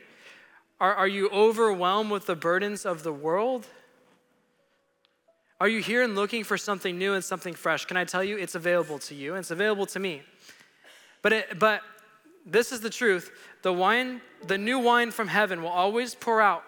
Are, 0.79 0.93
are 0.93 1.07
you 1.07 1.29
overwhelmed 1.29 2.11
with 2.11 2.25
the 2.25 2.35
burdens 2.35 2.85
of 2.85 3.03
the 3.03 3.13
world? 3.13 3.67
Are 5.59 5.67
you 5.67 5.81
here 5.81 6.03
and 6.03 6.15
looking 6.15 6.43
for 6.43 6.57
something 6.57 6.97
new 6.97 7.13
and 7.13 7.23
something 7.23 7.53
fresh? 7.53 7.85
Can 7.85 7.97
I 7.97 8.03
tell 8.03 8.23
you, 8.23 8.37
it's 8.37 8.55
available 8.55 8.99
to 8.99 9.15
you 9.15 9.33
and 9.33 9.39
it's 9.39 9.51
available 9.51 9.85
to 9.87 9.99
me. 9.99 10.21
But, 11.21 11.33
it, 11.33 11.59
but 11.59 11.81
this 12.45 12.71
is 12.71 12.81
the 12.81 12.89
truth 12.89 13.31
the 13.61 13.71
wine, 13.71 14.21
the 14.47 14.57
new 14.57 14.79
wine 14.79 15.11
from 15.11 15.27
heaven 15.27 15.61
will 15.61 15.69
always 15.69 16.15
pour 16.15 16.41
out. 16.41 16.63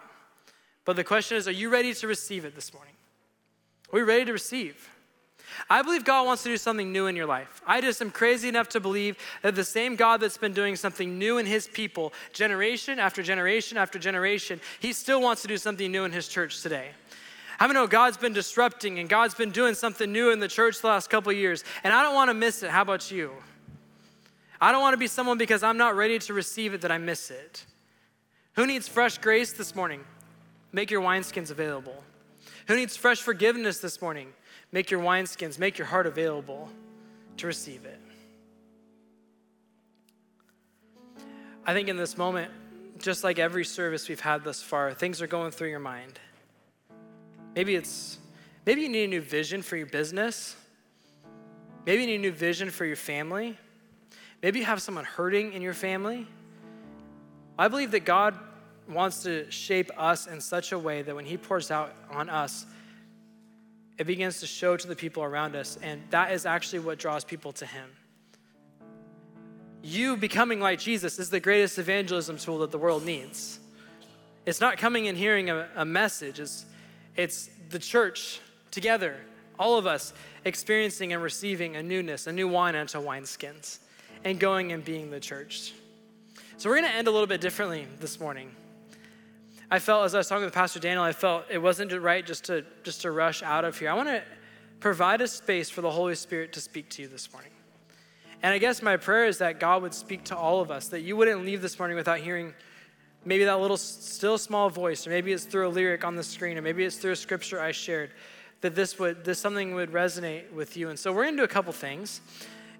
But 0.86 0.95
the 0.95 1.03
question 1.03 1.38
is, 1.38 1.47
are 1.47 1.51
you 1.51 1.69
ready 1.69 1.93
to 1.93 2.07
receive 2.07 2.45
it 2.45 2.53
this 2.55 2.73
morning? 2.73 2.93
Are 3.91 3.95
we 3.95 4.01
ready 4.01 4.25
to 4.25 4.33
receive? 4.33 4.89
I 5.69 5.81
believe 5.81 6.03
God 6.03 6.25
wants 6.25 6.43
to 6.43 6.49
do 6.49 6.57
something 6.57 6.91
new 6.91 7.07
in 7.07 7.15
your 7.15 7.25
life. 7.25 7.61
I 7.65 7.81
just 7.81 8.01
am 8.01 8.11
crazy 8.11 8.49
enough 8.49 8.69
to 8.69 8.79
believe 8.79 9.17
that 9.41 9.55
the 9.55 9.63
same 9.63 9.95
God 9.95 10.21
that's 10.21 10.37
been 10.37 10.53
doing 10.53 10.75
something 10.75 11.17
new 11.17 11.37
in 11.37 11.45
his 11.45 11.67
people, 11.67 12.13
generation 12.33 12.99
after 12.99 13.23
generation 13.23 13.77
after 13.77 13.99
generation, 13.99 14.59
he 14.79 14.93
still 14.93 15.21
wants 15.21 15.41
to 15.43 15.47
do 15.47 15.57
something 15.57 15.91
new 15.91 16.05
in 16.05 16.11
his 16.11 16.27
church 16.27 16.61
today. 16.61 16.89
How 17.57 17.67
many 17.67 17.79
know 17.79 17.87
God's 17.87 18.17
been 18.17 18.33
disrupting 18.33 18.99
and 18.99 19.07
God's 19.07 19.35
been 19.35 19.51
doing 19.51 19.75
something 19.75 20.11
new 20.11 20.31
in 20.31 20.39
the 20.39 20.47
church 20.47 20.81
the 20.81 20.87
last 20.87 21.09
couple 21.09 21.31
years, 21.31 21.63
and 21.83 21.93
I 21.93 22.01
don't 22.01 22.15
want 22.15 22.29
to 22.29 22.33
miss 22.33 22.63
it. 22.63 22.69
How 22.69 22.81
about 22.81 23.11
you? 23.11 23.31
I 24.59 24.71
don't 24.71 24.81
want 24.81 24.93
to 24.93 24.97
be 24.97 25.07
someone 25.07 25.37
because 25.37 25.61
I'm 25.61 25.77
not 25.77 25.95
ready 25.95 26.19
to 26.19 26.33
receive 26.33 26.73
it 26.73 26.81
that 26.81 26.91
I 26.91 26.97
miss 26.97 27.31
it. 27.31 27.65
Who 28.55 28.65
needs 28.65 28.87
fresh 28.87 29.17
grace 29.17 29.53
this 29.53 29.75
morning? 29.75 30.03
Make 30.71 30.89
your 30.89 31.01
wineskins 31.01 31.51
available. 31.51 32.03
Who 32.67 32.75
needs 32.75 32.95
fresh 32.95 33.21
forgiveness 33.21 33.79
this 33.79 34.01
morning? 34.01 34.33
Make 34.73 34.89
your 34.89 35.01
wineskins, 35.01 35.59
make 35.59 35.77
your 35.77 35.86
heart 35.86 36.07
available 36.07 36.67
to 37.38 37.45
receive 37.45 37.86
it. 37.86 37.99
I 41.63 41.73
think 41.73 41.88
in 41.88 41.95
this 41.95 42.17
moment, 42.17 42.51
just 42.97 43.23
like 43.23 43.38
every 43.38 43.65
service 43.65 44.09
we've 44.09 44.19
had 44.19 44.43
thus 44.43 44.63
far, 44.63 44.91
things 44.93 45.21
are 45.21 45.27
going 45.27 45.51
through 45.51 45.69
your 45.69 45.79
mind. 45.79 46.19
Maybe 47.55 47.75
it's 47.75 48.17
maybe 48.65 48.81
you 48.81 48.89
need 48.89 49.03
a 49.03 49.07
new 49.07 49.21
vision 49.21 49.62
for 49.62 49.77
your 49.77 49.86
business. 49.86 50.55
Maybe 51.86 52.01
you 52.01 52.07
need 52.07 52.15
a 52.15 52.19
new 52.19 52.31
vision 52.31 52.71
for 52.71 52.83
your 52.83 52.95
family. 52.95 53.59
Maybe 54.41 54.59
you 54.59 54.65
have 54.65 54.81
someone 54.81 55.05
hurting 55.05 55.53
in 55.53 55.62
your 55.62 55.75
family. 55.75 56.27
I 57.59 57.67
believe 57.67 57.91
that 57.91 58.05
God 58.05 58.39
wants 58.89 59.21
to 59.23 59.49
shape 59.51 59.91
us 59.97 60.25
in 60.25 60.41
such 60.41 60.71
a 60.71 60.79
way 60.79 61.03
that 61.03 61.15
when 61.15 61.25
He 61.25 61.38
pours 61.38 61.69
out 61.69 61.93
on 62.09 62.27
us, 62.27 62.65
it 63.97 64.06
begins 64.06 64.39
to 64.39 64.47
show 64.47 64.75
to 64.75 64.88
the 64.88 64.95
people 64.95 65.23
around 65.23 65.56
us, 65.56 65.77
and 65.82 66.01
that 66.10 66.32
is 66.32 66.45
actually 66.45 66.79
what 66.79 66.97
draws 66.97 67.23
people 67.23 67.51
to 67.53 67.65
Him. 67.65 67.89
You 69.84 70.17
becoming 70.17 70.60
like 70.60 70.79
Jesus 70.79 71.19
is 71.19 71.29
the 71.29 71.39
greatest 71.39 71.77
evangelism 71.77 72.38
tool 72.38 72.60
that 72.60 72.71
the 72.71 72.77
world 72.77 73.06
needs. 73.06 73.60
It's 74.45 74.62
not 74.62 74.77
coming 74.77 75.08
and 75.08 75.17
hearing 75.17 75.49
a, 75.49 75.67
a 75.75 75.86
message, 75.86 76.39
it's, 76.39 76.65
it's 77.15 77.49
the 77.69 77.79
church 77.79 78.39
together, 78.71 79.17
all 79.60 79.77
of 79.77 79.86
us 79.86 80.13
experiencing 80.45 81.13
and 81.13 81.21
receiving 81.21 81.75
a 81.75 81.84
newness, 81.84 82.27
a 82.27 82.32
new 82.32 82.47
wine 82.47 82.75
unto 82.75 82.99
wineskins, 82.99 83.79
and 84.23 84.39
going 84.39 84.71
and 84.71 84.84
being 84.84 85.12
the 85.12 85.19
church. 85.19 85.73
So 86.58 86.69
we're 86.69 86.77
going 86.77 86.89
to 86.89 86.95
end 86.95 87.08
a 87.08 87.12
little 87.12 87.27
bit 87.27 87.41
differently 87.41 87.88
this 87.99 88.19
morning. 88.19 88.51
I 89.73 89.79
felt 89.79 90.05
as 90.05 90.13
I 90.13 90.19
was 90.19 90.27
talking 90.27 90.45
with 90.45 90.53
Pastor 90.53 90.79
Daniel, 90.79 91.01
I 91.01 91.13
felt 91.13 91.45
it 91.49 91.57
wasn't 91.57 91.99
right 91.99 92.23
just 92.23 92.43
to 92.43 92.63
just 92.83 93.01
to 93.01 93.09
rush 93.09 93.41
out 93.41 93.65
of 93.65 93.75
here. 93.75 93.89
I 93.89 93.95
want 93.95 94.07
to 94.07 94.21
provide 94.79 95.19
a 95.19 95.27
space 95.27 95.67
for 95.67 95.81
the 95.81 95.89
Holy 95.89 96.13
Spirit 96.13 96.53
to 96.53 96.62
speak 96.62 96.91
to 96.91 97.01
you 97.01 97.07
this 97.07 97.33
morning. 97.33 97.49
And 98.43 98.53
I 98.53 98.59
guess 98.59 98.83
my 98.83 98.97
prayer 98.97 99.25
is 99.25 99.39
that 99.39 99.59
God 99.59 99.81
would 99.81 99.95
speak 99.95 100.25
to 100.25 100.38
all 100.38 100.62
of 100.62 100.69
us, 100.69 100.89
that 100.89 101.01
you 101.01 101.17
wouldn't 101.17 101.43
leave 101.43 101.63
this 101.63 101.79
morning 101.79 101.97
without 101.97 102.19
hearing 102.19 102.53
maybe 103.25 103.45
that 103.45 103.59
little 103.62 103.77
still 103.77 104.38
small 104.38 104.69
voice, 104.69 105.07
or 105.07 105.09
maybe 105.09 105.33
it's 105.33 105.45
through 105.45 105.67
a 105.67 105.69
lyric 105.69 106.05
on 106.05 106.15
the 106.15 106.23
screen, 106.23 106.55
or 106.55 106.62
maybe 106.62 106.86
it's 106.86 106.97
through 106.97 107.13
a 107.13 107.15
scripture 107.15 107.59
I 107.59 107.71
shared, 107.71 108.12
that 108.62 108.75
this 108.75 108.99
would 108.99 109.25
this 109.25 109.39
something 109.39 109.73
would 109.73 109.91
resonate 109.91 110.51
with 110.51 110.77
you. 110.77 110.89
And 110.89 110.99
so 110.99 111.12
we're 111.12 111.25
gonna 111.25 111.38
do 111.38 111.45
a 111.45 111.47
couple 111.47 111.73
things. 111.73 112.21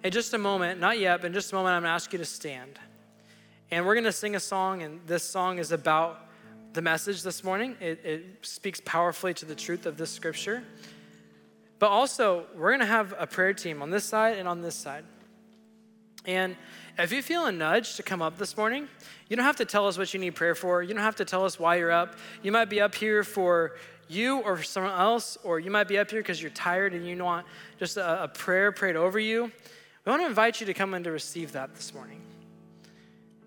In 0.04 0.12
just 0.12 0.32
a 0.36 0.38
moment, 0.38 0.80
not 0.80 1.00
yet, 1.00 1.22
but 1.22 1.28
in 1.28 1.34
just 1.34 1.54
a 1.54 1.56
moment, 1.56 1.74
I'm 1.74 1.82
gonna 1.82 1.96
ask 1.96 2.14
you 2.14 2.20
to 2.20 2.26
stand. 2.26 2.78
And 3.72 3.84
we're 3.84 3.96
gonna 3.96 4.12
sing 4.12 4.36
a 4.36 4.40
song, 4.40 4.84
and 4.84 5.00
this 5.08 5.24
song 5.24 5.58
is 5.58 5.72
about 5.72 6.20
the 6.74 6.82
message 6.82 7.22
this 7.22 7.44
morning. 7.44 7.76
It, 7.80 8.04
it 8.04 8.26
speaks 8.42 8.82
powerfully 8.84 9.34
to 9.36 9.46
the 9.46 9.56
truth 9.56 9.86
of 9.86 9.98
this 9.98 10.10
scripture. 10.10 10.64
But 11.80 11.90
also, 11.90 12.46
we're 12.56 12.70
going 12.70 12.80
to 12.80 12.86
have 12.86 13.14
a 13.18 13.28
prayer 13.28 13.54
team 13.54 13.82
on 13.82 13.90
this 13.90 14.04
side 14.04 14.38
and 14.38 14.48
on 14.48 14.62
this 14.62 14.76
side. 14.76 15.04
And 16.26 16.56
if 16.98 17.12
you 17.12 17.22
feel 17.22 17.46
a 17.46 17.52
nudge 17.52 17.96
to 17.96 18.04
come 18.04 18.22
up 18.22 18.38
this 18.38 18.56
morning, 18.56 18.88
you 19.28 19.36
don't 19.36 19.46
have 19.46 19.58
to 19.58 19.66
tell 19.66 19.88
us 19.88 19.98
what 19.98 20.14
you 20.14 20.20
need 20.20 20.36
prayer 20.36 20.56
for. 20.56 20.82
You 20.82 20.94
don't 20.94 21.04
have 21.04 21.18
to 21.18 21.26
tell 21.26 21.46
us 21.46 21.60
why 21.60 21.76
you're 21.76 21.92
up. 21.92 22.16
You 22.42 22.52
might 22.52 22.70
be 22.70 22.80
up 22.80 22.96
here 22.96 23.24
for 23.24 23.74
you 24.08 24.40
or 24.40 24.58
for 24.58 24.64
someone 24.64 24.94
else, 24.94 25.38
or 25.44 25.60
you 25.60 25.72
might 25.72 25.88
be 25.88 25.98
up 25.98 26.10
here 26.10 26.22
because 26.22 26.42
you're 26.42 26.52
tired 26.52 26.94
and 26.94 27.06
you 27.06 27.22
want 27.22 27.46
just 27.80 27.98
a, 27.98 28.24
a 28.24 28.28
prayer 28.28 28.72
prayed 28.72 28.96
over 28.96 29.20
you. 29.20 29.52
We 30.06 30.10
want 30.10 30.22
to 30.22 30.28
invite 30.28 30.60
you 30.60 30.66
to 30.68 30.74
come 30.74 30.94
in 30.94 31.04
to 31.04 31.12
receive 31.12 31.52
that 31.54 31.76
this 31.76 31.94
morning. 31.94 32.22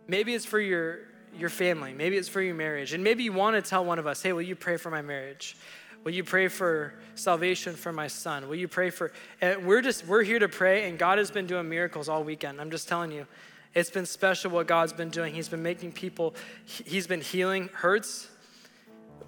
Maybe 0.08 0.34
it's 0.34 0.44
for 0.44 0.60
your 0.60 1.00
your 1.38 1.51
family. 1.51 1.92
Maybe 1.92 2.16
it's 2.16 2.29
for 2.29 2.40
your 2.40 2.55
marriage. 2.55 2.92
And 2.92 3.03
maybe 3.05 3.22
you 3.22 3.33
want 3.33 3.57
to 3.57 3.68
tell 3.68 3.85
one 3.85 3.99
of 3.99 4.07
us, 4.07 4.22
hey, 4.22 4.33
will 4.33 4.42
you 4.42 4.57
pray 4.57 4.77
for 4.77 4.90
my 4.90 5.03
marriage? 5.03 5.57
Will 6.07 6.12
you 6.12 6.22
pray 6.22 6.46
for 6.46 6.94
salvation 7.16 7.75
for 7.75 7.92
my 7.92 8.07
son? 8.07 8.49
Will 8.49 8.55
you 8.55 8.68
pray 8.68 8.90
for 8.90 9.12
and 9.40 9.66
we're 9.66 9.83
just 9.83 10.07
we're 10.07 10.22
here 10.22 10.38
to 10.38 10.49
pray 10.49 10.88
and 10.88 10.96
God 10.99 11.18
has 11.18 11.33
been 11.33 11.46
doing 11.46 11.68
miracles 11.68 12.09
all 12.09 12.22
weekend. 12.22 12.61
I'm 12.61 12.70
just 12.70 12.87
telling 12.87 13.11
you. 13.11 13.27
It's 13.75 13.90
been 13.90 14.07
special 14.07 14.53
what 14.53 14.68
God's 14.68 14.92
been 14.92 15.11
doing. 15.11 15.35
He's 15.35 15.49
been 15.49 15.64
making 15.64 15.92
people 15.92 16.35
he's 16.64 17.09
been 17.09 17.20
healing 17.20 17.70
hurts. 17.72 18.29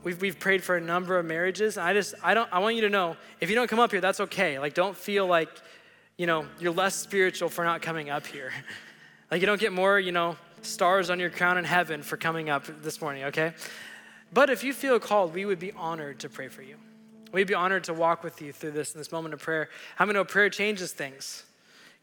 We've, 0.05 0.21
we've 0.21 0.39
prayed 0.39 0.63
for 0.63 0.77
a 0.77 0.81
number 0.81 1.19
of 1.19 1.27
marriages. 1.27 1.77
I 1.77 1.95
just 1.95 2.15
I 2.23 2.33
don't 2.33 2.49
I 2.53 2.61
want 2.61 2.77
you 2.77 2.83
to 2.83 2.91
know 2.91 3.17
if 3.41 3.51
you 3.51 3.57
don't 3.57 3.69
come 3.69 3.81
up 3.81 3.91
here, 3.91 4.01
that's 4.01 4.21
okay. 4.21 4.61
Like 4.61 4.75
don't 4.75 4.97
feel 4.97 5.27
like, 5.27 5.51
you 6.17 6.27
know, 6.27 6.47
you're 6.61 6.73
less 6.73 6.95
spiritual 6.95 7.49
for 7.49 7.65
not 7.65 7.83
coming 7.83 8.09
up 8.09 8.27
here. 8.27 8.53
Like 9.31 9.43
you 9.43 9.47
don't 9.47 9.61
get 9.61 9.75
more, 9.75 10.01
you 10.01 10.11
know, 10.11 10.39
stars 10.63 11.11
on 11.11 11.21
your 11.21 11.31
crown 11.31 11.59
in 11.59 11.65
heaven 11.65 12.03
for 12.03 12.17
coming 12.17 12.51
up 12.51 12.67
this 12.83 13.01
morning, 13.01 13.25
okay? 13.25 13.53
But 14.33 14.51
if 14.51 14.63
you 14.63 14.73
feel 14.73 14.99
called, 15.01 15.35
we 15.35 15.45
would 15.45 15.59
be 15.59 15.73
honored 15.73 16.21
to 16.21 16.29
pray 16.29 16.49
for 16.49 16.63
you. 16.63 16.77
We'd 17.33 17.47
be 17.47 17.55
honored 17.55 17.85
to 17.85 17.95
walk 17.95 18.25
with 18.25 18.41
you 18.41 18.53
through 18.53 18.73
this 18.73 18.95
in 18.95 18.99
this 18.99 19.13
moment 19.13 19.35
of 19.35 19.41
prayer. 19.41 19.69
How 19.97 20.07
many 20.07 20.19
know 20.19 20.25
prayer 20.25 20.51
changes 20.51 20.93
things? 20.93 21.45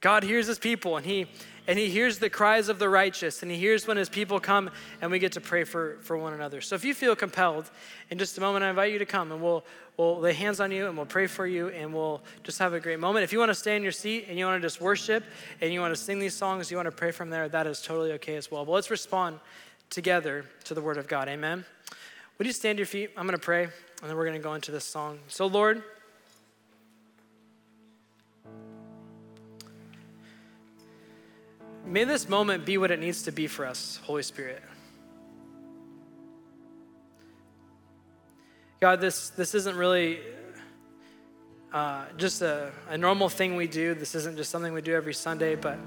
God 0.02 0.24
hears 0.24 0.48
his 0.48 0.60
people 0.60 0.98
and 0.98 1.06
he 1.06 1.28
and 1.67 1.80
he 1.80 1.89
hears 1.89 2.19
the 2.19 2.30
cries 2.30 2.69
of 2.69 2.80
the 2.80 2.89
righteous 2.89 3.41
and 3.41 3.51
he 3.51 3.58
hears 3.58 3.88
when 3.88 3.97
his 3.97 4.10
people 4.10 4.39
come 4.39 4.69
and 5.01 5.12
we 5.12 5.19
get 5.19 5.32
to 5.34 5.41
pray 5.41 5.63
for, 5.63 5.97
for 6.01 6.17
one 6.17 6.34
another. 6.34 6.62
So 6.62 6.75
if 6.75 6.86
you 6.86 6.93
feel 6.93 7.15
compelled, 7.15 7.69
in 8.10 8.17
just 8.17 8.38
a 8.38 8.41
moment 8.41 8.63
I 8.63 8.69
invite 8.69 8.91
you 8.91 8.99
to 8.99 9.06
come 9.06 9.32
and 9.32 9.41
we'll 9.41 9.63
we'll 9.97 10.19
lay 10.19 10.34
hands 10.34 10.60
on 10.60 10.71
you 10.71 10.88
and 10.88 10.97
we'll 10.97 11.06
pray 11.06 11.28
for 11.28 11.47
you 11.47 11.69
and 11.69 11.93
we'll 11.93 12.21
just 12.43 12.60
have 12.60 12.73
a 12.73 12.80
great 12.80 12.99
moment. 12.99 13.23
If 13.23 13.32
you 13.32 13.39
want 13.39 13.49
to 13.49 13.56
stay 13.56 13.75
in 13.75 13.84
your 13.84 13.91
seat 13.91 14.25
and 14.28 14.38
you 14.38 14.45
want 14.45 14.62
to 14.62 14.65
just 14.65 14.82
worship 14.82 15.23
and 15.62 15.71
you 15.73 15.80
want 15.80 15.95
to 15.95 16.01
sing 16.01 16.19
these 16.19 16.34
songs, 16.34 16.69
you 16.69 16.78
want 16.78 16.88
to 16.88 16.91
pray 16.91 17.12
from 17.12 17.30
there, 17.30 17.47
that 17.49 17.65
is 17.67 17.82
totally 17.82 18.12
okay 18.13 18.36
as 18.36 18.51
well. 18.51 18.65
But 18.65 18.73
let's 18.73 18.91
respond 18.91 19.39
together 19.89 20.45
to 20.65 20.73
the 20.73 20.82
word 20.82 20.97
of 20.97 21.08
God. 21.08 21.30
Amen. 21.30 21.65
Would 22.38 22.47
you 22.47 22.54
stand 22.54 22.78
your 22.78 22.86
feet? 22.86 23.12
I'm 23.15 23.25
going 23.25 23.38
to 23.38 23.43
pray 23.43 23.63
and 23.63 24.10
then 24.10 24.17
we're 24.17 24.25
going 24.25 24.38
to 24.38 24.43
go 24.43 24.54
into 24.54 24.71
this 24.71 24.86
song. 24.86 25.19
So, 25.28 25.47
Lord, 25.47 25.82
may 31.86 32.04
this 32.04 32.28
moment 32.28 32.65
be 32.65 32.78
what 32.78 32.91
it 32.91 33.00
needs 33.00 33.24
to 33.24 33.32
be 33.32 33.48
for 33.48 33.65
us, 33.65 34.00
Holy 34.04 34.24
Spirit. 34.24 34.62
God, 38.82 39.02
this, 39.02 39.30
this 39.30 39.56
isn't 39.56 39.76
really 39.76 40.19
uh, 41.74 42.06
just 42.17 42.41
a, 42.41 42.71
a, 42.89 42.98
normal 42.98 43.30
thing 43.30 43.56
we 43.56 43.67
do. 43.67 43.93
This 43.93 44.15
isn't 44.15 44.38
just 44.38 44.52
something 44.52 44.74
we 44.74 44.82
do 44.82 44.93
every 44.93 45.13
Sunday, 45.13 45.56
but 45.56 45.78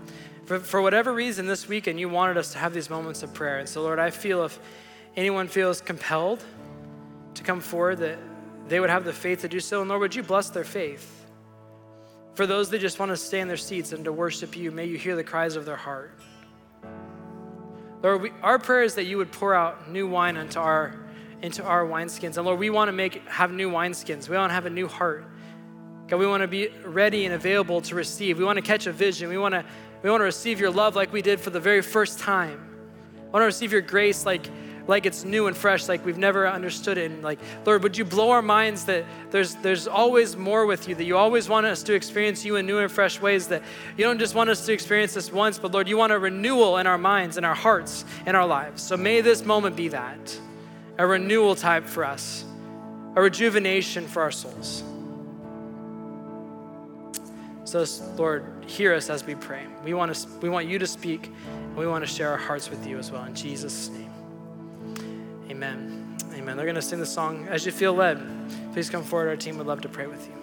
for, 0.46 0.58
for 0.58 0.82
whatever 0.82 1.12
reason 1.12 1.46
this 1.46 1.68
weekend, 1.68 2.00
you 2.00 2.08
wanted 2.08 2.36
us 2.36 2.52
to 2.52 2.58
have 2.58 2.74
these 2.74 2.90
moments 2.90 3.22
of 3.22 3.32
prayer. 3.34 3.58
And 3.58 3.68
so, 3.68 3.82
Lord, 3.82 3.98
I 3.98 4.10
feel 4.10 4.44
if 4.44 4.58
anyone 5.16 5.48
feels 5.48 5.80
compelled 5.80 6.44
to 7.34 7.42
come 7.42 7.60
forward, 7.60 7.98
that 7.98 8.18
they 8.68 8.80
would 8.80 8.90
have 8.90 9.04
the 9.04 9.12
faith 9.12 9.42
to 9.42 9.48
do 9.48 9.60
so. 9.60 9.80
And 9.80 9.88
Lord, 9.88 10.00
would 10.00 10.14
you 10.14 10.22
bless 10.22 10.50
their 10.50 10.64
faith? 10.64 11.17
For 12.38 12.46
those 12.46 12.70
that 12.70 12.78
just 12.78 13.00
want 13.00 13.10
to 13.10 13.16
stay 13.16 13.40
in 13.40 13.48
their 13.48 13.56
seats 13.56 13.90
and 13.90 14.04
to 14.04 14.12
worship 14.12 14.56
you, 14.56 14.70
may 14.70 14.84
you 14.84 14.96
hear 14.96 15.16
the 15.16 15.24
cries 15.24 15.56
of 15.56 15.64
their 15.64 15.74
heart. 15.74 16.12
Lord, 18.00 18.22
we, 18.22 18.30
our 18.44 18.60
prayer 18.60 18.84
is 18.84 18.94
that 18.94 19.06
you 19.06 19.16
would 19.16 19.32
pour 19.32 19.56
out 19.56 19.90
new 19.90 20.06
wine 20.06 20.36
into 20.36 20.60
our 20.60 20.94
into 21.42 21.64
our 21.64 21.84
wineskins. 21.84 22.36
And 22.36 22.46
Lord, 22.46 22.60
we 22.60 22.70
want 22.70 22.86
to 22.86 22.92
make 22.92 23.26
have 23.26 23.50
new 23.50 23.68
wineskins. 23.72 24.28
We 24.28 24.36
want 24.36 24.50
to 24.50 24.54
have 24.54 24.66
a 24.66 24.70
new 24.70 24.86
heart. 24.86 25.24
God, 26.06 26.20
we 26.20 26.28
want 26.28 26.42
to 26.42 26.46
be 26.46 26.68
ready 26.84 27.24
and 27.24 27.34
available 27.34 27.80
to 27.80 27.96
receive. 27.96 28.38
We 28.38 28.44
want 28.44 28.54
to 28.54 28.62
catch 28.62 28.86
a 28.86 28.92
vision. 28.92 29.28
We 29.28 29.36
want 29.36 29.54
to 29.54 29.64
we 30.04 30.08
want 30.08 30.20
to 30.20 30.24
receive 30.26 30.60
your 30.60 30.70
love 30.70 30.94
like 30.94 31.12
we 31.12 31.22
did 31.22 31.40
for 31.40 31.50
the 31.50 31.58
very 31.58 31.82
first 31.82 32.20
time. 32.20 32.72
I 33.16 33.30
want 33.30 33.42
to 33.42 33.46
receive 33.46 33.72
your 33.72 33.80
grace 33.80 34.24
like 34.24 34.48
like 34.88 35.04
it's 35.06 35.22
new 35.22 35.46
and 35.46 35.56
fresh, 35.56 35.86
like 35.86 36.04
we've 36.04 36.18
never 36.18 36.48
understood 36.48 36.98
it. 36.98 37.10
And 37.10 37.22
like, 37.22 37.38
Lord, 37.64 37.82
would 37.82 37.96
you 37.96 38.04
blow 38.04 38.30
our 38.30 38.42
minds 38.42 38.86
that 38.86 39.04
there's 39.30 39.54
there's 39.56 39.86
always 39.86 40.36
more 40.36 40.66
with 40.66 40.88
you, 40.88 40.94
that 40.94 41.04
you 41.04 41.16
always 41.16 41.48
want 41.48 41.66
us 41.66 41.82
to 41.84 41.94
experience 41.94 42.44
you 42.44 42.56
in 42.56 42.66
new 42.66 42.78
and 42.78 42.90
fresh 42.90 43.20
ways, 43.20 43.46
that 43.48 43.62
you 43.96 44.04
don't 44.04 44.18
just 44.18 44.34
want 44.34 44.50
us 44.50 44.64
to 44.66 44.72
experience 44.72 45.14
this 45.14 45.30
once, 45.30 45.58
but 45.58 45.72
Lord, 45.72 45.88
you 45.88 45.98
want 45.98 46.12
a 46.12 46.18
renewal 46.18 46.78
in 46.78 46.86
our 46.86 46.98
minds, 46.98 47.36
in 47.36 47.44
our 47.44 47.54
hearts, 47.54 48.04
in 48.26 48.34
our 48.34 48.46
lives. 48.46 48.82
So 48.82 48.96
may 48.96 49.20
this 49.20 49.44
moment 49.44 49.76
be 49.76 49.88
that. 49.88 50.40
A 50.96 51.06
renewal 51.06 51.54
type 51.54 51.84
for 51.84 52.04
us, 52.04 52.44
a 53.14 53.22
rejuvenation 53.22 54.08
for 54.08 54.22
our 54.22 54.32
souls. 54.32 54.82
So, 57.64 57.84
Lord, 58.16 58.64
hear 58.66 58.94
us 58.94 59.10
as 59.10 59.22
we 59.22 59.34
pray. 59.34 59.66
We 59.84 59.92
want, 59.92 60.14
to, 60.14 60.28
we 60.40 60.48
want 60.48 60.66
you 60.66 60.78
to 60.78 60.86
speak, 60.86 61.26
and 61.26 61.76
we 61.76 61.86
want 61.86 62.02
to 62.02 62.10
share 62.10 62.30
our 62.30 62.38
hearts 62.38 62.70
with 62.70 62.86
you 62.86 62.98
as 62.98 63.12
well. 63.12 63.22
In 63.24 63.34
Jesus' 63.34 63.90
name. 63.90 64.07
Amen. 65.58 66.16
Amen. 66.34 66.56
They're 66.56 66.66
going 66.66 66.76
to 66.76 66.82
sing 66.82 67.00
the 67.00 67.06
song 67.06 67.48
as 67.48 67.66
you 67.66 67.72
feel 67.72 67.92
led. 67.92 68.20
Please 68.72 68.88
come 68.88 69.02
forward. 69.02 69.26
Our 69.26 69.34
team 69.34 69.58
would 69.58 69.66
love 69.66 69.80
to 69.80 69.88
pray 69.88 70.06
with 70.06 70.24
you. 70.28 70.37